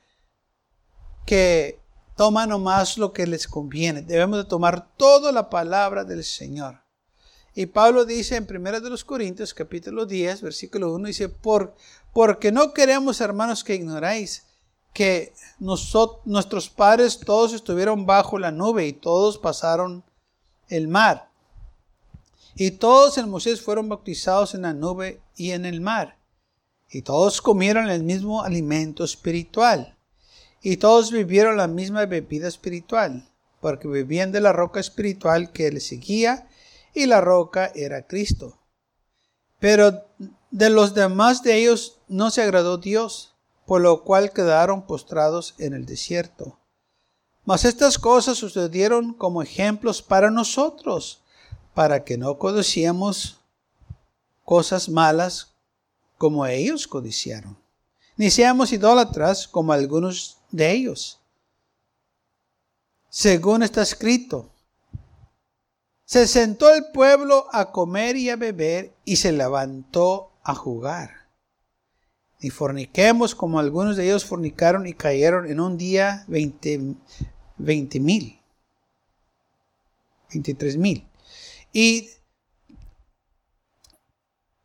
que 1.26 1.80
toma 2.16 2.48
nomás 2.48 2.98
lo 2.98 3.12
que 3.12 3.28
les 3.28 3.48
conviene. 3.48 4.02
Debemos 4.02 4.38
de 4.38 4.46
tomar 4.46 4.96
toda 4.96 5.32
la 5.32 5.50
palabra 5.50 6.04
del 6.04 6.24
Señor. 6.24 6.82
Y 7.54 7.68
Pablo 7.68 8.06
dice 8.06 8.36
en 8.36 8.48
1 8.50 8.82
de 8.82 8.90
los 8.90 9.04
Corintios, 9.04 9.54
capítulo 9.54 10.06
10, 10.06 10.42
versículo 10.42 10.94
1, 10.94 11.08
dice, 11.08 11.30
Por, 11.30 11.74
porque 12.14 12.52
no 12.52 12.74
queremos, 12.74 13.22
hermanos, 13.22 13.64
que 13.64 13.76
ignoráis 13.76 14.46
que 14.94 15.34
nuestros 15.60 16.70
padres 16.70 17.20
todos 17.20 17.54
estuvieron 17.54 18.06
bajo 18.06 18.40
la 18.40 18.52
nube 18.52 18.88
y 18.88 18.94
todos 18.94 19.38
pasaron 19.38 20.04
el 20.70 20.88
mar. 20.88 21.30
Y 22.56 22.72
todos 22.72 23.18
en 23.18 23.30
Moisés 23.30 23.62
fueron 23.62 23.90
bautizados 23.90 24.54
en 24.54 24.62
la 24.62 24.74
nube 24.74 25.22
y 25.36 25.52
en 25.52 25.66
el 25.66 25.82
mar. 25.82 26.18
Y 26.90 27.02
todos 27.02 27.42
comieron 27.42 27.90
el 27.90 28.04
mismo 28.04 28.44
alimento 28.44 29.04
espiritual 29.04 29.95
y 30.66 30.78
todos 30.78 31.12
vivieron 31.12 31.58
la 31.58 31.68
misma 31.68 32.08
bebida 32.08 32.48
espiritual, 32.48 33.30
porque 33.62 33.88
bebían 33.88 34.32
de 34.32 34.42
la 34.42 34.52
roca 34.52 34.80
espiritual 34.80 35.52
que 35.52 35.72
les 35.72 35.86
seguía, 35.86 36.50
y 36.96 37.06
la 37.06 37.22
roca 37.22 37.72
era 37.76 38.08
Cristo. 38.08 38.58
Pero 39.60 40.08
de 40.50 40.72
los 40.72 40.96
demás 40.96 41.44
de 41.44 41.56
ellos 41.56 42.00
no 42.08 42.32
se 42.32 42.42
agradó 42.42 42.80
Dios, 42.80 43.36
por 43.68 43.80
lo 43.80 44.04
cual 44.04 44.32
quedaron 44.34 44.88
postrados 44.88 45.54
en 45.60 45.76
el 45.76 45.86
desierto. 45.86 46.58
Mas 47.44 47.64
estas 47.64 48.00
cosas 48.00 48.40
sucedieron 48.40 49.14
como 49.14 49.44
ejemplos 49.44 50.02
para 50.02 50.32
nosotros, 50.32 51.22
para 51.76 52.04
que 52.04 52.18
no 52.18 52.40
codiciemos 52.40 53.40
cosas 54.44 54.90
malas 54.90 55.54
como 56.18 56.44
ellos 56.48 56.88
codiciaron, 56.88 57.56
ni 58.18 58.32
seamos 58.32 58.72
idólatras 58.72 59.48
como 59.48 59.72
algunos 59.72 60.35
de 60.52 60.72
ellos. 60.72 61.20
Según 63.10 63.64
está 63.64 63.82
escrito, 63.82 64.52
se 66.06 66.28
sentó 66.28 66.74
el 66.74 66.92
pueblo 66.92 67.48
a 67.52 67.72
comer 67.72 68.16
y 68.18 68.30
a 68.30 68.36
beber 68.36 68.94
y 69.06 69.16
se 69.16 69.32
levantó 69.32 70.32
a 70.44 70.54
jugar. 70.54 71.26
Y 72.40 72.50
forniquemos 72.50 73.34
como 73.34 73.60
algunos 73.60 73.96
de 73.96 74.06
ellos 74.06 74.26
fornicaron 74.26 74.86
y 74.86 74.94
cayeron 74.94 75.50
en 75.50 75.60
un 75.60 75.78
día 75.78 76.26
veinte 76.28 76.78
mil, 78.00 78.40
veintitrés 80.30 80.78
mil. 80.78 81.08
Y 81.74 82.10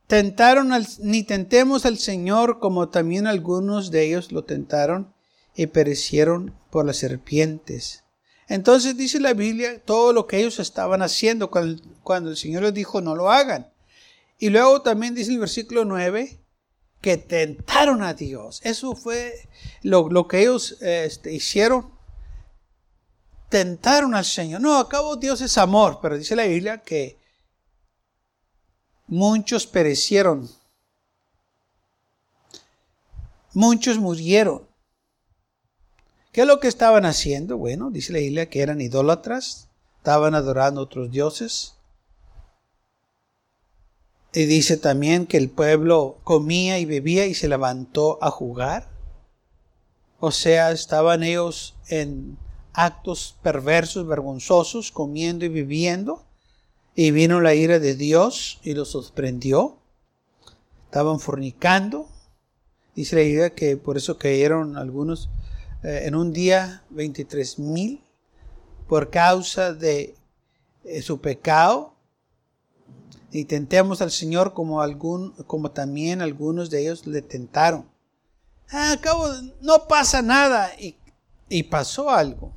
tentaron 0.09 0.73
al, 0.73 0.87
ni 0.99 1.23
tentemos 1.23 1.87
al 1.87 1.97
Señor 1.97 2.59
como 2.59 2.89
también 2.89 3.27
algunos 3.27 3.91
de 3.91 4.09
ellos 4.09 4.33
lo 4.33 4.45
tentaron 4.45 5.15
y 5.55 5.67
perecieron 5.67 6.55
por 6.71 6.87
las 6.87 6.99
serpientes. 6.99 8.05
Entonces 8.49 8.97
dice 8.97 9.21
la 9.21 9.33
Biblia 9.33 9.81
todo 9.85 10.13
lo 10.13 10.27
que 10.27 10.39
ellos 10.39 10.59
estaban 10.59 11.03
haciendo 11.03 11.51
cuando, 11.51 12.31
el 12.31 12.37
Señor 12.37 12.65
les 12.65 12.75
dijo 12.75 13.01
no 13.01 13.15
lo 13.15 13.31
hagan. 13.31 13.73
Y 14.39 14.49
luego 14.51 14.83
también 14.83 15.15
dice 15.15 15.31
el 15.33 15.39
versículo 15.39 15.85
9 15.85 16.41
que 17.01 17.17
tentaron 17.17 18.03
a 18.03 18.15
Dios. 18.15 18.61
Eso 18.65 18.95
fue 18.95 19.49
lo, 19.83 20.27
que 20.27 20.41
ellos 20.41 20.79
este, 20.81 21.33
hicieron. 21.33 21.93
Tentaron 23.49 24.15
al 24.15 24.25
Señor. 24.25 24.61
No, 24.61 24.79
acabo 24.79 25.17
Dios 25.17 25.41
es 25.41 25.59
amor, 25.59 25.99
pero 26.01 26.19
dice 26.19 26.37
la 26.37 26.45
Biblia 26.45 26.79
que 26.79 27.19
muchos 29.07 29.67
perecieron. 29.67 30.51
Muchos 33.53 33.99
murieron. 33.99 34.70
¿Qué 36.33 36.43
es 36.43 36.47
lo 36.47 36.61
que 36.61 36.69
estaban 36.69 37.05
haciendo? 37.07 37.57
Bueno, 37.57 37.91
dice 37.91 38.13
la 38.13 38.21
Biblia 38.21 38.49
que 38.49 38.61
eran 38.61 38.81
idólatras, 38.81 39.69
estaban 39.97 40.37
adorando 40.37 40.81
a 40.81 40.85
otros 40.85 41.11
dioses. 41.11 41.75
Y 44.33 44.45
dice 44.45 44.77
también 44.77 45.27
que 45.27 45.37
el 45.39 45.51
pueblo 45.51 46.19
comía 46.23 46.79
y 46.79 46.85
bebía 46.85 47.27
y 47.27 47.35
se 47.35 47.49
levantó 47.49 48.23
a 48.23 48.31
jugar. 48.31 48.89
O 50.21 50.31
sea, 50.31 50.71
estaban 50.71 51.25
ellos 51.25 51.75
en 51.89 52.39
actos 52.75 53.37
perversos, 53.43 54.07
vergonzosos, 54.07 54.93
comiendo 54.93 55.45
y 55.45 55.49
viviendo. 55.49 56.25
Y 56.95 57.11
vino 57.11 57.41
la 57.41 57.55
ira 57.55 57.81
de 57.81 57.97
Dios 57.97 58.61
y 58.63 58.75
los 58.75 58.91
sorprendió. 58.91 59.79
Estaban 60.85 61.19
fornicando. 61.19 62.09
Dice 62.95 63.17
la 63.17 63.23
idea 63.23 63.51
que 63.51 63.77
por 63.77 63.97
eso 63.97 64.17
cayeron 64.17 64.77
algunos 64.77 65.29
eh, 65.83 66.03
en 66.05 66.15
un 66.15 66.33
día 66.33 66.85
23 66.91 67.59
mil 67.59 68.05
por 68.89 69.11
causa 69.11 69.73
de 69.73 70.15
eh, 70.85 71.03
su 71.03 71.21
pecado. 71.21 71.95
Y 73.33 73.45
tentemos 73.45 74.03
al 74.03 74.11
Señor 74.11 74.55
como, 74.55 74.83
algún, 74.83 75.33
como 75.47 75.71
también 75.71 76.21
algunos 76.21 76.69
de 76.69 76.83
ellos 76.83 77.07
le 77.07 77.23
tentaron. 77.23 77.89
Ah, 78.73 78.97
no 79.61 79.87
pasa 79.87 80.21
nada. 80.21 80.73
Y, 80.79 80.97
y 81.49 81.63
pasó 81.63 82.11
algo. 82.11 82.53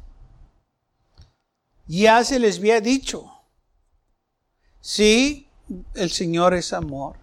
Ya 1.85 2.23
se 2.23 2.39
les 2.39 2.57
había 2.57 2.81
dicho. 2.81 3.29
Sí, 4.81 5.47
el 5.93 6.09
Señor 6.09 6.53
es 6.53 6.73
amor. 6.73 7.17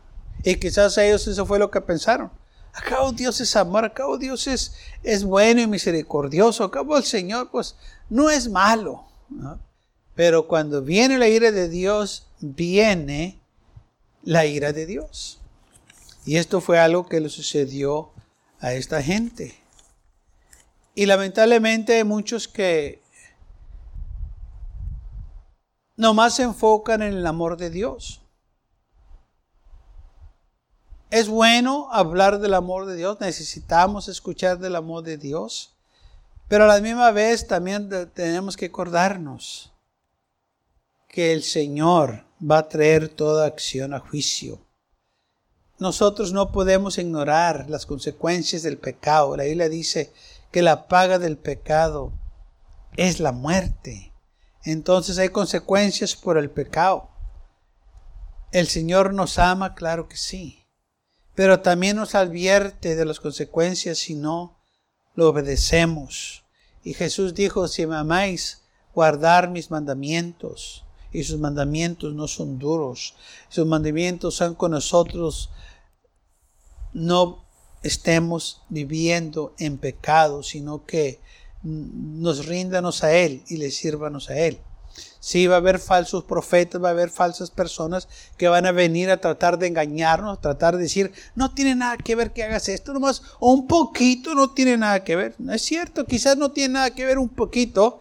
Y 0.45 0.57
quizás 0.57 0.97
ellos 0.99 1.27
eso 1.27 1.45
fue 1.45 1.59
lo 1.59 1.71
que 1.71 1.81
pensaron. 1.81 2.31
Acabo 2.73 3.13
Dios 3.13 3.41
es 3.41 3.57
amor, 3.57 3.85
acabo 3.85 4.17
Dios 4.17 4.47
es, 4.47 4.75
es 5.03 5.25
bueno 5.25 5.61
y 5.61 5.67
misericordioso, 5.67 6.65
acabo 6.65 6.97
el 6.97 7.05
Señor 7.05 7.51
pues 7.51 7.77
no 8.09 8.31
es 8.31 8.49
malo. 8.49 9.05
Pero 10.15 10.47
cuando 10.47 10.83
viene 10.83 11.19
la 11.19 11.29
ira 11.29 11.51
de 11.51 11.69
Dios, 11.69 12.27
viene 12.41 13.41
la 14.23 14.47
ira 14.47 14.73
de 14.73 14.87
Dios. 14.87 15.41
Y 16.25 16.37
esto 16.37 16.61
fue 16.61 16.79
algo 16.79 17.09
que 17.09 17.21
le 17.21 17.29
sucedió 17.29 18.11
a 18.61 18.73
esta 18.75 19.03
gente. 19.03 19.59
Y 20.95 21.07
lamentablemente 21.07 21.97
hay 21.97 22.05
muchos 22.05 22.47
que 22.47 23.01
nomás 25.97 26.37
se 26.37 26.43
enfocan 26.43 27.03
en 27.03 27.15
el 27.15 27.27
amor 27.27 27.57
de 27.57 27.71
Dios. 27.71 28.20
Es 31.11 31.29
bueno 31.29 31.89
hablar 31.91 32.39
del 32.39 32.55
amor 32.55 32.87
de 32.87 32.95
Dios, 32.95 33.19
necesitamos 33.21 34.07
escuchar 34.07 34.61
del 34.61 34.77
amor 34.77 35.03
de 35.03 35.17
Dios, 35.17 35.75
pero 36.47 36.65
a 36.65 36.67
la 36.69 36.81
misma 36.81 37.11
vez 37.11 37.49
también 37.49 37.91
tenemos 38.15 38.57
que 38.57 38.67
acordarnos 38.67 39.73
que 41.09 41.33
el 41.33 41.43
Señor 41.43 42.27
va 42.41 42.59
a 42.59 42.69
traer 42.69 43.09
toda 43.09 43.47
acción 43.47 43.93
a 43.93 43.99
juicio. 43.99 44.65
Nosotros 45.81 46.33
no 46.33 46.53
podemos 46.53 46.97
ignorar 46.97 47.69
las 47.69 47.87
consecuencias 47.87 48.63
del 48.63 48.79
pecado. 48.79 49.37
La 49.37 49.45
Biblia 49.45 49.69
dice 49.69 50.13
que 50.53 50.63
la 50.63 50.87
paga 50.87 51.19
del 51.19 51.37
pecado 51.37 52.13
es 52.97 53.19
la 53.19 53.33
muerte. 53.33 54.13
Entonces 54.63 55.19
hay 55.19 55.31
consecuencias 55.31 56.15
por 56.15 56.39
el 56.39 56.51
pecado. 56.51 57.09
¿El 58.53 58.69
Señor 58.69 59.13
nos 59.13 59.41
ama? 59.41 59.75
Claro 59.75 60.09
que 60.09 60.17
sí 60.17 60.60
pero 61.41 61.61
también 61.61 61.97
nos 61.97 62.15
advierte 62.15 62.95
de 62.97 63.07
las 63.07 63.19
consecuencias 63.19 63.97
si 63.97 64.15
no 64.15 64.59
lo 65.15 65.31
obedecemos. 65.31 66.45
Y 66.85 66.93
Jesús 66.93 67.33
dijo, 67.33 67.67
si 67.67 67.85
amáis, 67.85 68.61
guardar 68.95 69.49
mis 69.49 69.71
mandamientos. 69.71 70.85
Y 71.11 71.25
sus 71.25 71.39
mandamientos 71.39 72.13
no 72.13 72.29
son 72.29 72.59
duros. 72.59 73.15
Sus 73.49 73.65
mandamientos 73.65 74.35
son 74.35 74.55
con 74.55 74.73
nosotros. 74.73 75.49
No 76.93 77.43
estemos 77.83 78.61
viviendo 78.69 79.55
en 79.59 79.79
pecado, 79.79 80.43
sino 80.43 80.85
que 80.85 81.21
nos 81.63 82.45
ríndanos 82.45 83.03
a 83.03 83.15
Él 83.15 83.45
y 83.49 83.57
le 83.57 83.71
sírvanos 83.71 84.29
a 84.29 84.39
Él. 84.39 84.59
Sí, 85.21 85.47
va 85.47 85.57
a 85.57 85.59
haber 85.59 85.79
falsos 85.79 86.25
profetas, 86.25 86.83
va 86.83 86.89
a 86.89 86.93
haber 86.93 87.11
falsas 87.11 87.51
personas 87.51 88.09
que 88.37 88.49
van 88.49 88.67
a 88.67 88.73
venir 88.73 89.11
a 89.11 89.21
tratar 89.21 89.59
de 89.59 89.67
engañarnos, 89.67 90.41
tratar 90.41 90.77
de 90.77 90.83
decir, 90.83 91.13
no 91.35 91.53
tiene 91.55 91.75
nada 91.75 91.97
que 91.97 92.17
ver 92.17 92.33
que 92.33 92.45
hagas 92.45 92.69
esto, 92.69 92.93
nomás 92.93 93.23
un 93.39 93.67
poquito 93.67 94.35
no 94.35 94.51
tiene 94.53 94.77
nada 94.77 95.05
que 95.05 95.17
ver. 95.17 95.35
No 95.39 95.53
es 95.53 95.63
cierto, 95.63 96.07
quizás 96.07 96.37
no 96.37 96.53
tiene 96.53 96.75
nada 96.75 96.91
que 96.91 97.05
ver 97.05 97.19
un 97.19 97.29
poquito, 97.29 98.01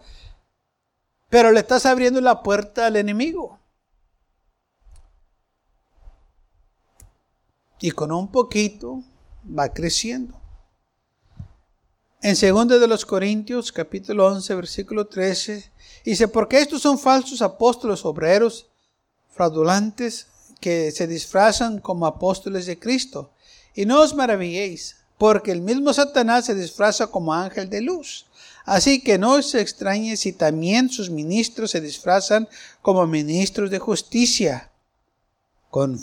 pero 1.28 1.52
le 1.52 1.60
estás 1.60 1.86
abriendo 1.86 2.20
la 2.20 2.42
puerta 2.42 2.86
al 2.86 2.96
enemigo. 2.96 3.58
Y 7.80 7.92
con 7.92 8.12
un 8.12 8.30
poquito 8.30 9.02
va 9.46 9.72
creciendo. 9.72 10.39
En 12.22 12.34
2 12.34 12.68
de 12.78 12.86
los 12.86 13.06
Corintios, 13.06 13.72
capítulo 13.72 14.26
11, 14.26 14.54
versículo 14.54 15.06
13, 15.06 15.72
dice, 16.04 16.28
porque 16.28 16.58
estos 16.58 16.82
son 16.82 16.98
falsos 16.98 17.40
apóstoles 17.40 18.04
obreros, 18.04 18.66
fraudulantes, 19.30 20.26
que 20.60 20.90
se 20.90 21.06
disfrazan 21.06 21.78
como 21.78 22.04
apóstoles 22.04 22.66
de 22.66 22.78
Cristo. 22.78 23.30
Y 23.74 23.86
no 23.86 24.02
os 24.02 24.14
maravilléis, 24.14 24.96
porque 25.16 25.50
el 25.50 25.62
mismo 25.62 25.94
Satanás 25.94 26.44
se 26.44 26.54
disfraza 26.54 27.06
como 27.06 27.32
ángel 27.32 27.70
de 27.70 27.80
luz. 27.80 28.26
Así 28.66 29.02
que 29.02 29.16
no 29.16 29.36
os 29.36 29.54
extrañe 29.54 30.14
si 30.18 30.34
también 30.34 30.90
sus 30.90 31.08
ministros 31.08 31.70
se 31.70 31.80
disfrazan 31.80 32.46
como 32.82 33.06
ministros 33.06 33.70
de 33.70 33.78
justicia, 33.78 34.70
con, 35.70 35.98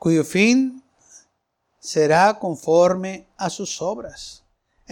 cuyo 0.00 0.24
fin 0.24 0.82
será 1.78 2.40
conforme 2.40 3.28
a 3.36 3.48
sus 3.50 3.80
obras. 3.80 4.41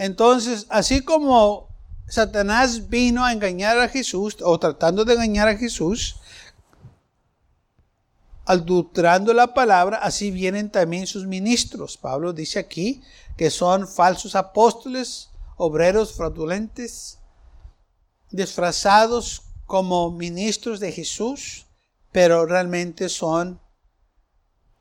Entonces, 0.01 0.65
así 0.69 1.01
como 1.01 1.69
Satanás 2.07 2.89
vino 2.89 3.23
a 3.23 3.33
engañar 3.33 3.77
a 3.77 3.87
Jesús, 3.87 4.35
o 4.41 4.57
tratando 4.57 5.05
de 5.05 5.13
engañar 5.13 5.47
a 5.47 5.55
Jesús, 5.55 6.15
adulterando 8.45 9.31
la 9.31 9.53
palabra, 9.53 9.97
así 9.97 10.31
vienen 10.31 10.71
también 10.71 11.05
sus 11.05 11.27
ministros. 11.27 11.97
Pablo 11.97 12.33
dice 12.33 12.57
aquí 12.57 13.03
que 13.37 13.51
son 13.51 13.87
falsos 13.87 14.33
apóstoles, 14.33 15.29
obreros 15.55 16.13
fraudulentes, 16.13 17.19
disfrazados 18.31 19.43
como 19.67 20.09
ministros 20.09 20.79
de 20.79 20.91
Jesús, 20.93 21.67
pero 22.11 22.47
realmente 22.47 23.07
son 23.07 23.61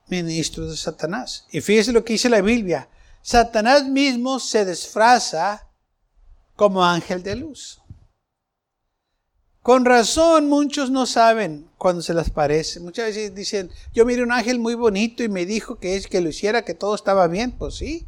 ministros 0.09 0.71
de 0.71 0.79
Satanás. 0.79 1.45
Y 1.53 1.61
fíjese 1.61 1.93
lo 1.93 2.07
que 2.07 2.15
dice 2.15 2.31
la 2.31 2.41
Biblia. 2.41 2.89
Satanás 3.23 3.85
mismo 3.85 4.41
se 4.41 4.65
disfraza 4.65 5.69
como 6.57 6.85
ángel 6.85 7.23
de 7.23 7.37
luz. 7.37 7.81
Con 9.63 9.85
razón 9.85 10.49
muchos 10.49 10.91
no 10.91 11.05
saben 11.05 11.71
cuando 11.77 12.03
se 12.03 12.15
les 12.15 12.31
parece. 12.31 12.81
Muchas 12.81 13.07
veces 13.07 13.35
dicen, 13.35 13.71
yo 13.93 14.07
miré 14.07 14.23
un 14.23 14.33
ángel 14.33 14.59
muy 14.59 14.75
bonito 14.75 15.23
y 15.23 15.29
me 15.29 15.45
dijo 15.45 15.79
que 15.79 15.97
es 15.97 16.07
que 16.07 16.23
lo 16.23 16.31
hiciera, 16.31 16.65
que 16.65 16.75
todo 16.75 16.95
estaba 16.95 17.29
bien. 17.29 17.53
Pues 17.53 17.77
sí. 17.77 18.07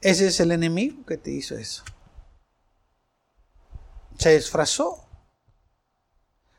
Ese 0.00 0.28
es 0.28 0.40
el 0.40 0.50
enemigo 0.50 1.04
que 1.06 1.18
te 1.18 1.30
hizo 1.30 1.56
eso. 1.56 1.84
Se 4.18 4.34
disfrazó. 4.34 5.04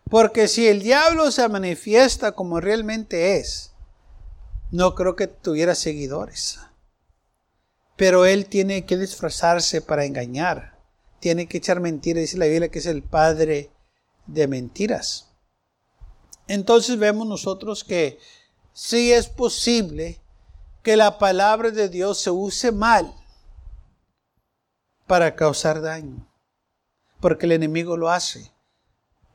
Porque 0.09 0.47
si 0.47 0.67
el 0.67 0.83
diablo 0.83 1.31
se 1.31 1.47
manifiesta 1.49 2.33
como 2.33 2.59
realmente 2.59 3.37
es, 3.37 3.71
no 4.69 4.93
creo 4.93 5.15
que 5.15 5.25
tuviera 5.25 5.73
seguidores. 5.73 6.59
Pero 7.95 8.25
él 8.25 8.47
tiene 8.47 8.85
que 8.85 8.97
disfrazarse 8.97 9.81
para 9.81 10.05
engañar. 10.05 10.79
Tiene 11.19 11.47
que 11.47 11.57
echar 11.57 11.79
mentiras. 11.79 12.21
Dice 12.21 12.37
la 12.37 12.45
Biblia 12.45 12.69
que 12.69 12.79
es 12.79 12.85
el 12.85 13.03
padre 13.03 13.71
de 14.25 14.47
mentiras. 14.47 15.29
Entonces 16.47 16.97
vemos 16.97 17.27
nosotros 17.27 17.83
que 17.83 18.19
sí 18.73 19.11
es 19.11 19.27
posible 19.27 20.19
que 20.81 20.97
la 20.97 21.17
palabra 21.17 21.71
de 21.71 21.87
Dios 21.87 22.19
se 22.19 22.31
use 22.31 22.71
mal 22.71 23.13
para 25.07 25.35
causar 25.35 25.81
daño. 25.81 26.27
Porque 27.19 27.45
el 27.45 27.53
enemigo 27.53 27.95
lo 27.95 28.09
hace. 28.09 28.51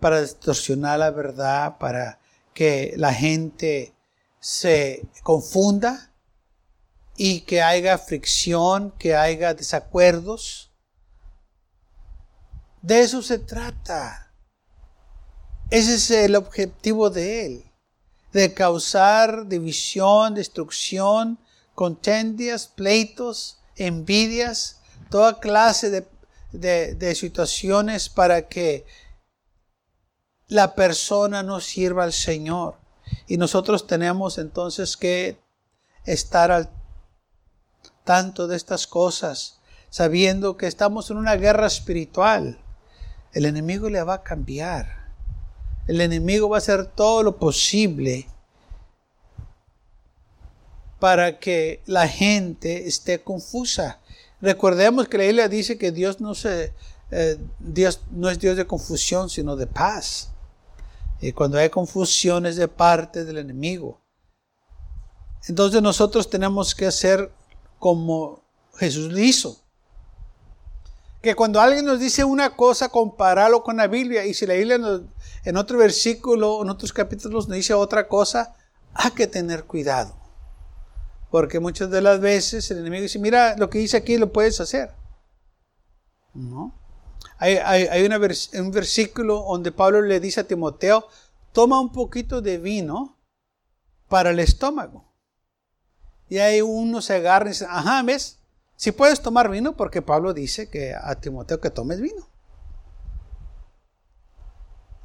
Para 0.00 0.20
distorsionar 0.20 0.98
la 0.98 1.10
verdad, 1.10 1.78
para 1.78 2.20
que 2.54 2.94
la 2.96 3.12
gente 3.14 3.94
se 4.40 5.08
confunda 5.22 6.12
y 7.20 7.40
que 7.40 7.60
haya 7.60 7.98
fricción, 7.98 8.92
que 8.92 9.16
haya 9.16 9.52
desacuerdos. 9.52 10.70
De 12.80 13.00
eso 13.00 13.22
se 13.22 13.40
trata. 13.40 14.32
Ese 15.68 15.96
es 15.96 16.10
el 16.12 16.36
objetivo 16.36 17.10
de 17.10 17.44
él, 17.44 17.72
de 18.32 18.54
causar 18.54 19.48
división, 19.48 20.36
destrucción, 20.36 21.40
contendias, 21.74 22.68
pleitos, 22.68 23.58
envidias, 23.74 24.80
toda 25.10 25.40
clase 25.40 25.90
de, 26.52 26.94
de 26.94 27.14
situaciones 27.16 28.08
para 28.08 28.46
que 28.46 28.86
la 30.46 30.76
persona 30.76 31.42
no 31.42 31.58
sirva 31.58 32.04
al 32.04 32.12
Señor. 32.12 32.78
Y 33.26 33.38
nosotros 33.38 33.88
tenemos 33.88 34.38
entonces 34.38 34.96
que 34.96 35.40
estar 36.04 36.52
al 36.52 36.77
tanto 38.08 38.48
de 38.48 38.56
estas 38.56 38.86
cosas, 38.86 39.58
sabiendo 39.90 40.56
que 40.56 40.66
estamos 40.66 41.10
en 41.10 41.18
una 41.18 41.36
guerra 41.36 41.66
espiritual, 41.66 42.58
el 43.34 43.44
enemigo 43.44 43.90
le 43.90 44.02
va 44.02 44.14
a 44.14 44.22
cambiar. 44.22 45.12
El 45.86 46.00
enemigo 46.00 46.48
va 46.48 46.56
a 46.56 46.64
hacer 46.64 46.86
todo 46.86 47.22
lo 47.22 47.36
posible 47.36 48.26
para 50.98 51.38
que 51.38 51.82
la 51.84 52.08
gente 52.08 52.88
esté 52.88 53.20
confusa. 53.20 54.00
Recordemos 54.40 55.06
que 55.06 55.18
la 55.18 55.24
Biblia 55.24 55.48
dice 55.50 55.76
que 55.76 55.92
Dios 55.92 56.18
no, 56.18 56.34
se, 56.34 56.72
eh, 57.10 57.36
Dios 57.58 58.00
no 58.10 58.30
es 58.30 58.38
Dios 58.38 58.56
de 58.56 58.66
confusión, 58.66 59.28
sino 59.28 59.54
de 59.54 59.66
paz. 59.66 60.30
Y 61.20 61.32
cuando 61.32 61.58
hay 61.58 61.68
confusión 61.68 62.46
es 62.46 62.56
de 62.56 62.68
parte 62.68 63.26
del 63.26 63.36
enemigo. 63.36 64.00
Entonces 65.46 65.82
nosotros 65.82 66.30
tenemos 66.30 66.74
que 66.74 66.86
hacer 66.86 67.36
como 67.78 68.42
Jesús 68.76 69.12
lo 69.12 69.18
hizo. 69.18 69.60
Que 71.22 71.34
cuando 71.34 71.60
alguien 71.60 71.84
nos 71.84 71.98
dice 71.98 72.24
una 72.24 72.54
cosa, 72.56 72.88
compararlo 72.88 73.62
con 73.62 73.76
la 73.76 73.88
Biblia. 73.88 74.24
Y 74.24 74.34
si 74.34 74.46
la 74.46 74.54
Biblia 74.54 74.78
en 75.44 75.56
otro 75.56 75.78
versículo, 75.78 76.62
en 76.62 76.70
otros 76.70 76.92
capítulos 76.92 77.48
nos 77.48 77.56
dice 77.56 77.74
otra 77.74 78.06
cosa, 78.08 78.54
hay 78.94 79.10
que 79.12 79.26
tener 79.26 79.64
cuidado. 79.64 80.16
Porque 81.30 81.60
muchas 81.60 81.90
de 81.90 82.00
las 82.00 82.20
veces 82.20 82.70
el 82.70 82.78
enemigo 82.78 83.02
dice, 83.02 83.18
mira, 83.18 83.56
lo 83.56 83.68
que 83.68 83.78
dice 83.78 83.96
aquí 83.96 84.16
lo 84.16 84.32
puedes 84.32 84.60
hacer. 84.60 84.92
¿No? 86.34 86.72
Hay, 87.38 88.04
un 88.54 88.70
versículo 88.72 89.44
donde 89.48 89.70
Pablo 89.70 90.02
le 90.02 90.18
dice 90.18 90.40
a 90.40 90.44
Timoteo, 90.44 91.06
toma 91.52 91.80
un 91.80 91.92
poquito 91.92 92.40
de 92.42 92.58
vino 92.58 93.16
para 94.08 94.30
el 94.30 94.40
estómago. 94.40 95.07
Y 96.28 96.38
ahí 96.38 96.60
uno 96.60 97.00
se 97.00 97.14
agarra 97.14 97.46
y 97.46 97.50
dice, 97.50 97.66
ajá, 97.68 98.02
¿ves? 98.02 98.38
Si 98.76 98.92
puedes 98.92 99.20
tomar 99.20 99.50
vino, 99.50 99.76
porque 99.76 100.02
Pablo 100.02 100.32
dice 100.34 100.68
que 100.70 100.94
a 100.94 101.14
Timoteo 101.16 101.60
que 101.60 101.70
tomes 101.70 102.00
vino. 102.00 102.28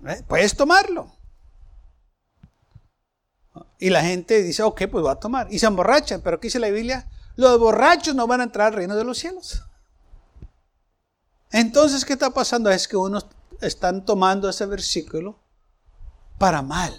¿Eh? 0.08 0.22
Puedes 0.28 0.56
tomarlo. 0.56 1.12
Y 3.80 3.90
la 3.90 4.02
gente 4.02 4.42
dice, 4.42 4.64
ok, 4.64 4.84
pues 4.92 5.06
va 5.06 5.14
a 5.14 5.20
tomar. 5.20 5.52
Y 5.52 5.60
se 5.60 5.66
emborrachan. 5.66 6.22
Pero 6.22 6.40
¿qué 6.40 6.48
dice 6.48 6.60
la 6.60 6.70
Biblia? 6.70 7.10
Los 7.36 7.60
borrachos 7.60 8.16
no 8.16 8.28
van 8.28 8.42
a 8.42 8.46
entrar 8.46 8.68
al 8.68 8.74
reino 8.74 8.96
de 8.96 9.04
los 9.04 9.18
cielos. 9.18 9.64
Entonces, 11.52 12.06
¿qué 12.06 12.14
está 12.14 12.32
pasando? 12.32 12.70
Es 12.70 12.88
que 12.88 12.98
unos 12.98 13.28
están 13.62 14.06
tomando 14.06 14.50
ese 14.50 14.66
versículo 14.66 15.40
para 16.38 16.62
mal. 16.62 16.94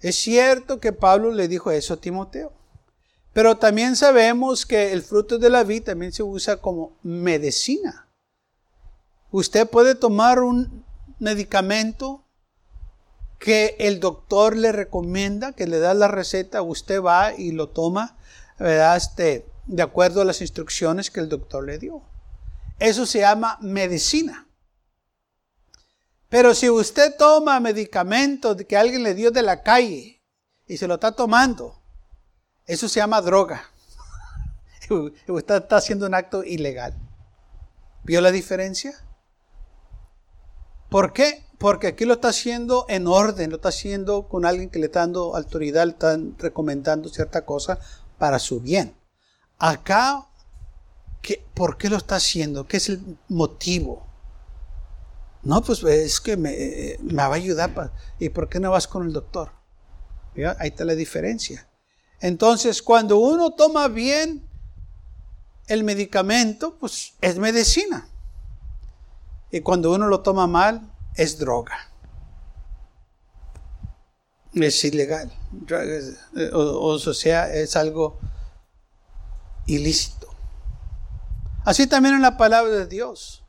Es 0.00 0.16
cierto 0.16 0.80
que 0.80 0.92
Pablo 0.92 1.30
le 1.30 1.48
dijo 1.48 1.70
eso 1.70 1.94
a 1.94 2.00
Timoteo. 2.00 2.52
Pero 3.32 3.56
también 3.56 3.94
sabemos 3.96 4.66
que 4.66 4.92
el 4.92 5.02
fruto 5.02 5.38
de 5.38 5.50
la 5.50 5.62
vida 5.62 5.86
también 5.86 6.12
se 6.12 6.22
usa 6.22 6.56
como 6.56 6.96
medicina. 7.02 8.08
Usted 9.30 9.68
puede 9.68 9.94
tomar 9.94 10.40
un 10.40 10.84
medicamento 11.20 12.24
que 13.38 13.76
el 13.78 14.00
doctor 14.00 14.56
le 14.56 14.72
recomienda, 14.72 15.52
que 15.52 15.66
le 15.66 15.78
da 15.78 15.94
la 15.94 16.08
receta, 16.08 16.62
usted 16.62 17.00
va 17.00 17.32
y 17.34 17.52
lo 17.52 17.68
toma, 17.68 18.16
¿verdad? 18.58 18.96
Este, 18.96 19.46
de 19.66 19.82
acuerdo 19.82 20.20
a 20.20 20.24
las 20.24 20.40
instrucciones 20.40 21.10
que 21.10 21.20
el 21.20 21.28
doctor 21.28 21.64
le 21.64 21.78
dio. 21.78 22.02
Eso 22.78 23.06
se 23.06 23.20
llama 23.20 23.58
medicina. 23.60 24.48
Pero 26.28 26.54
si 26.54 26.68
usted 26.68 27.16
toma 27.16 27.60
medicamento 27.60 28.56
que 28.56 28.76
alguien 28.76 29.02
le 29.02 29.14
dio 29.14 29.30
de 29.30 29.42
la 29.42 29.62
calle 29.62 30.22
y 30.66 30.76
se 30.76 30.86
lo 30.86 30.94
está 30.94 31.12
tomando, 31.12 31.79
eso 32.70 32.88
se 32.88 33.00
llama 33.00 33.20
droga. 33.20 33.64
usted 35.28 35.54
está 35.54 35.76
haciendo 35.76 36.06
un 36.06 36.14
acto 36.14 36.44
ilegal. 36.44 36.96
¿Vio 38.04 38.20
la 38.20 38.30
diferencia? 38.30 38.94
¿Por 40.88 41.12
qué? 41.12 41.44
Porque 41.58 41.88
aquí 41.88 42.04
lo 42.04 42.14
está 42.14 42.28
haciendo 42.28 42.86
en 42.88 43.06
orden, 43.06 43.50
lo 43.50 43.56
está 43.56 43.70
haciendo 43.70 44.28
con 44.28 44.46
alguien 44.46 44.70
que 44.70 44.78
le 44.78 44.86
está 44.86 45.00
dando 45.00 45.36
autoridad, 45.36 45.84
le 45.84 45.92
están 45.92 46.36
recomendando 46.38 47.08
cierta 47.08 47.44
cosa 47.44 47.78
para 48.18 48.38
su 48.38 48.60
bien. 48.60 48.96
Acá, 49.58 50.26
¿qué, 51.22 51.44
¿por 51.54 51.76
qué 51.76 51.90
lo 51.90 51.96
está 51.96 52.16
haciendo? 52.16 52.66
¿Qué 52.66 52.76
es 52.76 52.88
el 52.88 53.18
motivo? 53.28 54.06
No, 55.42 55.62
pues 55.62 55.82
es 55.84 56.20
que 56.20 56.36
me, 56.36 56.98
va 57.16 57.26
a 57.26 57.34
ayudar. 57.34 57.92
¿Y 58.18 58.28
por 58.28 58.48
qué 58.48 58.60
no 58.60 58.70
vas 58.70 58.86
con 58.86 59.06
el 59.06 59.12
doctor? 59.12 59.50
Ahí 60.58 60.68
está 60.68 60.84
la 60.84 60.94
diferencia. 60.94 61.69
Entonces, 62.20 62.82
cuando 62.82 63.18
uno 63.18 63.52
toma 63.52 63.88
bien 63.88 64.46
el 65.66 65.84
medicamento, 65.84 66.76
pues 66.78 67.14
es 67.20 67.38
medicina. 67.38 68.08
Y 69.50 69.60
cuando 69.60 69.92
uno 69.92 70.08
lo 70.08 70.20
toma 70.20 70.46
mal, 70.46 70.92
es 71.16 71.38
droga. 71.38 71.90
Es 74.52 74.84
ilegal. 74.84 75.32
Eh, 76.36 76.50
o, 76.52 76.98
sea, 76.98 77.52
es 77.52 77.76
algo 77.76 78.18
ilícito. 79.66 80.28
Así 81.64 81.86
también 81.86 82.16
en 82.16 82.22
la 82.22 82.36
palabra 82.36 82.72
de 82.72 82.86
Dios. 82.86 83.39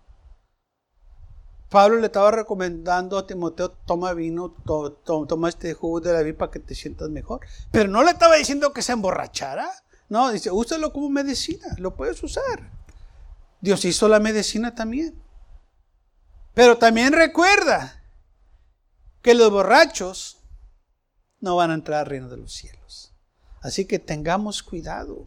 Pablo 1.72 2.02
le 2.02 2.08
estaba 2.08 2.32
recomendando 2.32 3.18
a 3.18 3.26
Timoteo, 3.26 3.72
toma 3.72 4.14
vino, 4.14 4.52
toma 4.52 5.48
este 5.48 5.74
jugo 5.74 6.02
de 6.02 6.12
la 6.12 6.22
vida 6.22 6.38
para 6.38 6.52
que 6.52 6.60
te 6.60 6.76
sientas 6.76 7.10
mejor. 7.10 7.40
Pero 7.72 7.90
no 7.90 8.04
le 8.04 8.12
estaba 8.12 8.36
diciendo 8.36 8.74
que 8.74 8.82
se 8.82 8.92
emborrachara. 8.92 9.72
No, 10.10 10.34
dice, 10.34 10.52
úsalo 10.52 10.92
como 10.92 11.10
medicina, 11.10 11.66
lo 11.78 11.96
puedes 11.96 12.22
usar. 12.24 12.74
Dios 13.62 13.86
hizo 13.86 14.10
la 14.10 14.20
medicina 14.20 14.76
también. 14.76 15.24
Pero 16.54 16.78
también 16.78 17.14
recuerda 17.14 18.04
que 19.22 19.34
los 19.34 19.50
borrachos 19.50 20.44
no 21.40 21.56
van 21.56 21.72
a 21.72 21.76
entrar 21.76 22.02
al 22.02 22.08
reino 22.08 22.28
de 22.28 22.36
los 22.36 22.52
cielos. 22.52 23.16
Así 23.62 23.86
que 23.86 23.98
tengamos 23.98 24.62
cuidado. 24.62 25.26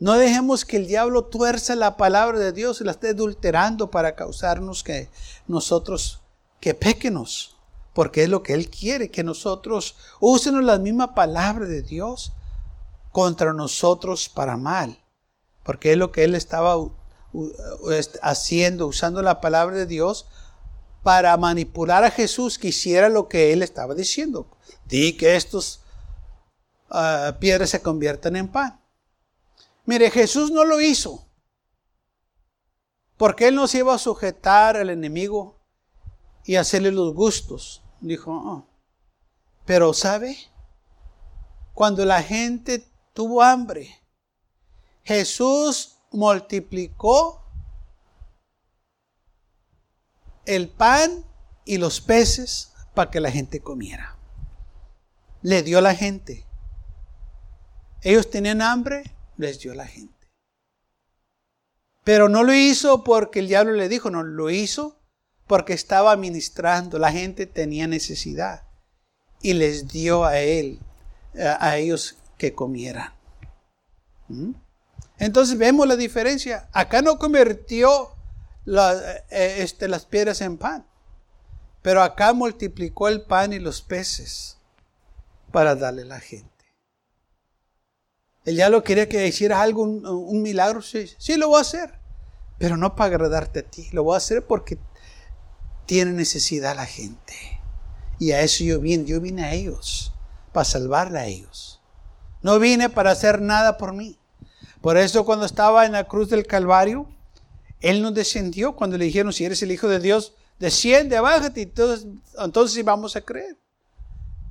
No 0.00 0.14
dejemos 0.14 0.64
que 0.64 0.76
el 0.76 0.86
diablo 0.86 1.24
tuerza 1.24 1.74
la 1.74 1.96
palabra 1.96 2.38
de 2.38 2.52
Dios 2.52 2.80
y 2.80 2.84
la 2.84 2.92
esté 2.92 3.10
adulterando 3.10 3.90
para 3.90 4.14
causarnos 4.14 4.84
que 4.84 5.08
nosotros, 5.46 6.20
que 6.60 6.74
pequenos, 6.74 7.56
porque 7.94 8.22
es 8.22 8.28
lo 8.28 8.42
que 8.42 8.54
Él 8.54 8.70
quiere, 8.70 9.10
que 9.10 9.24
nosotros 9.24 9.96
usemos 10.20 10.62
la 10.62 10.78
misma 10.78 11.14
palabra 11.14 11.66
de 11.66 11.82
Dios 11.82 12.32
contra 13.10 13.52
nosotros 13.52 14.28
para 14.28 14.56
mal, 14.56 14.98
porque 15.64 15.92
es 15.92 15.98
lo 15.98 16.12
que 16.12 16.22
Él 16.22 16.36
estaba 16.36 16.76
haciendo, 18.22 18.86
usando 18.86 19.20
la 19.20 19.40
palabra 19.40 19.76
de 19.76 19.86
Dios 19.86 20.26
para 21.02 21.36
manipular 21.36 22.04
a 22.04 22.10
Jesús 22.10 22.58
que 22.58 22.68
hiciera 22.68 23.08
lo 23.08 23.28
que 23.28 23.52
él 23.52 23.62
estaba 23.62 23.94
diciendo. 23.94 24.46
Di 24.86 25.16
que 25.16 25.36
estos 25.36 25.80
ah, 26.90 27.36
piedras 27.40 27.70
se 27.70 27.80
conviertan 27.80 28.36
en 28.36 28.48
pan. 28.48 28.80
Mire, 29.88 30.10
Jesús 30.10 30.50
no 30.50 30.66
lo 30.66 30.82
hizo. 30.82 31.26
Porque 33.16 33.48
él 33.48 33.54
no 33.54 33.66
se 33.66 33.78
iba 33.78 33.94
a 33.94 33.98
sujetar 33.98 34.76
al 34.76 34.90
enemigo 34.90 35.58
y 36.44 36.56
hacerle 36.56 36.92
los 36.92 37.14
gustos. 37.14 37.82
Dijo, 38.02 38.30
oh". 38.30 38.66
pero 39.64 39.94
¿sabe? 39.94 40.36
Cuando 41.72 42.04
la 42.04 42.22
gente 42.22 42.86
tuvo 43.14 43.40
hambre, 43.42 43.98
Jesús 45.04 45.96
multiplicó 46.12 47.42
el 50.44 50.68
pan 50.68 51.24
y 51.64 51.78
los 51.78 52.02
peces 52.02 52.74
para 52.94 53.10
que 53.10 53.20
la 53.20 53.30
gente 53.30 53.60
comiera. 53.60 54.18
Le 55.40 55.62
dio 55.62 55.78
a 55.78 55.82
la 55.82 55.94
gente. 55.94 56.44
Ellos 58.02 58.28
tenían 58.28 58.60
hambre, 58.60 59.14
les 59.38 59.60
dio 59.60 59.74
la 59.74 59.86
gente. 59.86 60.28
Pero 62.04 62.28
no 62.28 62.44
lo 62.44 62.52
hizo 62.52 63.04
porque 63.04 63.38
el 63.38 63.48
diablo 63.48 63.72
le 63.72 63.88
dijo, 63.88 64.10
no, 64.10 64.22
lo 64.22 64.50
hizo 64.50 65.00
porque 65.46 65.72
estaba 65.72 66.14
ministrando. 66.16 66.98
La 66.98 67.12
gente 67.12 67.46
tenía 67.46 67.86
necesidad 67.86 68.64
y 69.40 69.54
les 69.54 69.88
dio 69.88 70.24
a 70.24 70.38
él, 70.38 70.80
a 71.34 71.76
ellos 71.78 72.16
que 72.36 72.54
comieran. 72.54 73.12
¿Mm? 74.28 74.52
Entonces 75.18 75.58
vemos 75.58 75.86
la 75.86 75.96
diferencia. 75.96 76.68
Acá 76.72 77.02
no 77.02 77.18
convirtió 77.18 78.10
eh, 78.66 79.56
este, 79.58 79.88
las 79.88 80.06
piedras 80.06 80.40
en 80.40 80.56
pan, 80.58 80.86
pero 81.82 82.02
acá 82.02 82.32
multiplicó 82.32 83.08
el 83.08 83.22
pan 83.22 83.52
y 83.52 83.58
los 83.58 83.82
peces 83.82 84.58
para 85.52 85.74
darle 85.74 86.02
a 86.02 86.06
la 86.06 86.20
gente. 86.20 86.57
Él 88.44 88.56
ya 88.56 88.68
lo 88.68 88.82
quería 88.82 89.08
que 89.08 89.26
hiciera 89.26 89.60
algo, 89.60 89.82
un, 89.82 90.42
milagro. 90.42 90.82
Sí, 90.82 91.10
sí, 91.18 91.36
lo 91.36 91.48
voy 91.48 91.58
a 91.58 91.62
hacer, 91.62 91.98
pero 92.58 92.76
no 92.76 92.96
para 92.96 93.14
agradarte 93.14 93.60
a 93.60 93.62
ti. 93.62 93.88
Lo 93.92 94.04
voy 94.04 94.14
a 94.14 94.18
hacer 94.18 94.46
porque 94.46 94.78
tiene 95.86 96.12
necesidad 96.12 96.76
la 96.76 96.86
gente. 96.86 97.34
Y 98.18 98.32
a 98.32 98.40
eso 98.40 98.64
yo 98.64 98.80
vine. 98.80 99.04
Yo 99.04 99.20
vine 99.20 99.44
a 99.44 99.52
ellos, 99.52 100.12
para 100.52 100.64
salvarle 100.64 101.18
a 101.18 101.26
ellos. 101.26 101.80
No 102.42 102.58
vine 102.58 102.88
para 102.88 103.10
hacer 103.10 103.40
nada 103.40 103.76
por 103.76 103.92
mí. 103.92 104.18
Por 104.80 104.96
eso 104.96 105.24
cuando 105.24 105.44
estaba 105.44 105.86
en 105.86 105.92
la 105.92 106.04
cruz 106.04 106.30
del 106.30 106.46
Calvario, 106.46 107.08
Él 107.80 108.00
no 108.02 108.12
descendió 108.12 108.76
cuando 108.76 108.96
le 108.96 109.06
dijeron, 109.06 109.32
si 109.32 109.44
eres 109.44 109.62
el 109.62 109.72
Hijo 109.72 109.88
de 109.88 109.98
Dios, 109.98 110.34
desciende, 110.58 111.18
bájate, 111.20 111.62
entonces, 111.62 112.06
entonces 112.38 112.84
vamos 112.84 113.16
a 113.16 113.20
creer. 113.20 113.56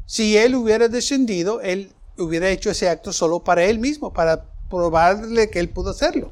Si 0.06 0.38
Él 0.38 0.56
hubiera 0.56 0.88
descendido, 0.88 1.62
Él 1.62 1.93
hubiera 2.17 2.49
hecho 2.49 2.69
ese 2.69 2.89
acto 2.89 3.13
solo 3.13 3.43
para 3.43 3.63
Él 3.63 3.80
mismo, 3.80 4.13
para 4.13 4.43
probarle 4.69 5.49
que 5.49 5.60
Él 5.60 5.69
pudo 5.69 5.91
hacerlo. 5.91 6.32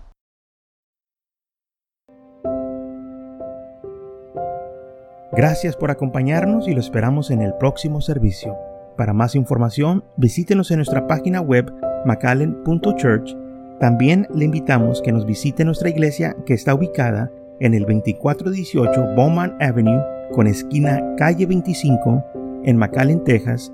Gracias 5.32 5.76
por 5.76 5.92
acompañarnos 5.92 6.68
y 6.68 6.74
lo 6.74 6.80
esperamos 6.80 7.30
en 7.30 7.42
el 7.42 7.54
próximo 7.56 8.00
servicio. 8.00 8.58
Para 8.96 9.12
más 9.12 9.36
información, 9.36 10.06
visítenos 10.16 10.72
en 10.72 10.78
nuestra 10.78 11.08
página 11.08 11.42
web 11.42 11.74
macallen.church. 12.06 13.36
También 13.80 14.28
le 14.34 14.46
invitamos 14.46 15.02
que 15.02 15.12
nos 15.12 15.26
visite 15.26 15.66
nuestra 15.66 15.90
iglesia 15.90 16.38
que 16.46 16.54
está 16.54 16.74
ubicada 16.74 17.30
en 17.60 17.74
el 17.74 17.82
2418 17.82 19.16
Bowman 19.16 19.58
Avenue 19.60 20.02
con 20.34 20.48
esquina 20.48 21.04
calle 21.18 21.46
25 21.46 22.24
en 22.64 22.78
McAllen, 22.78 23.24
Texas 23.24 23.72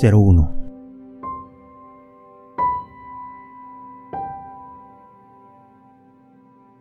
01. 0.00 0.67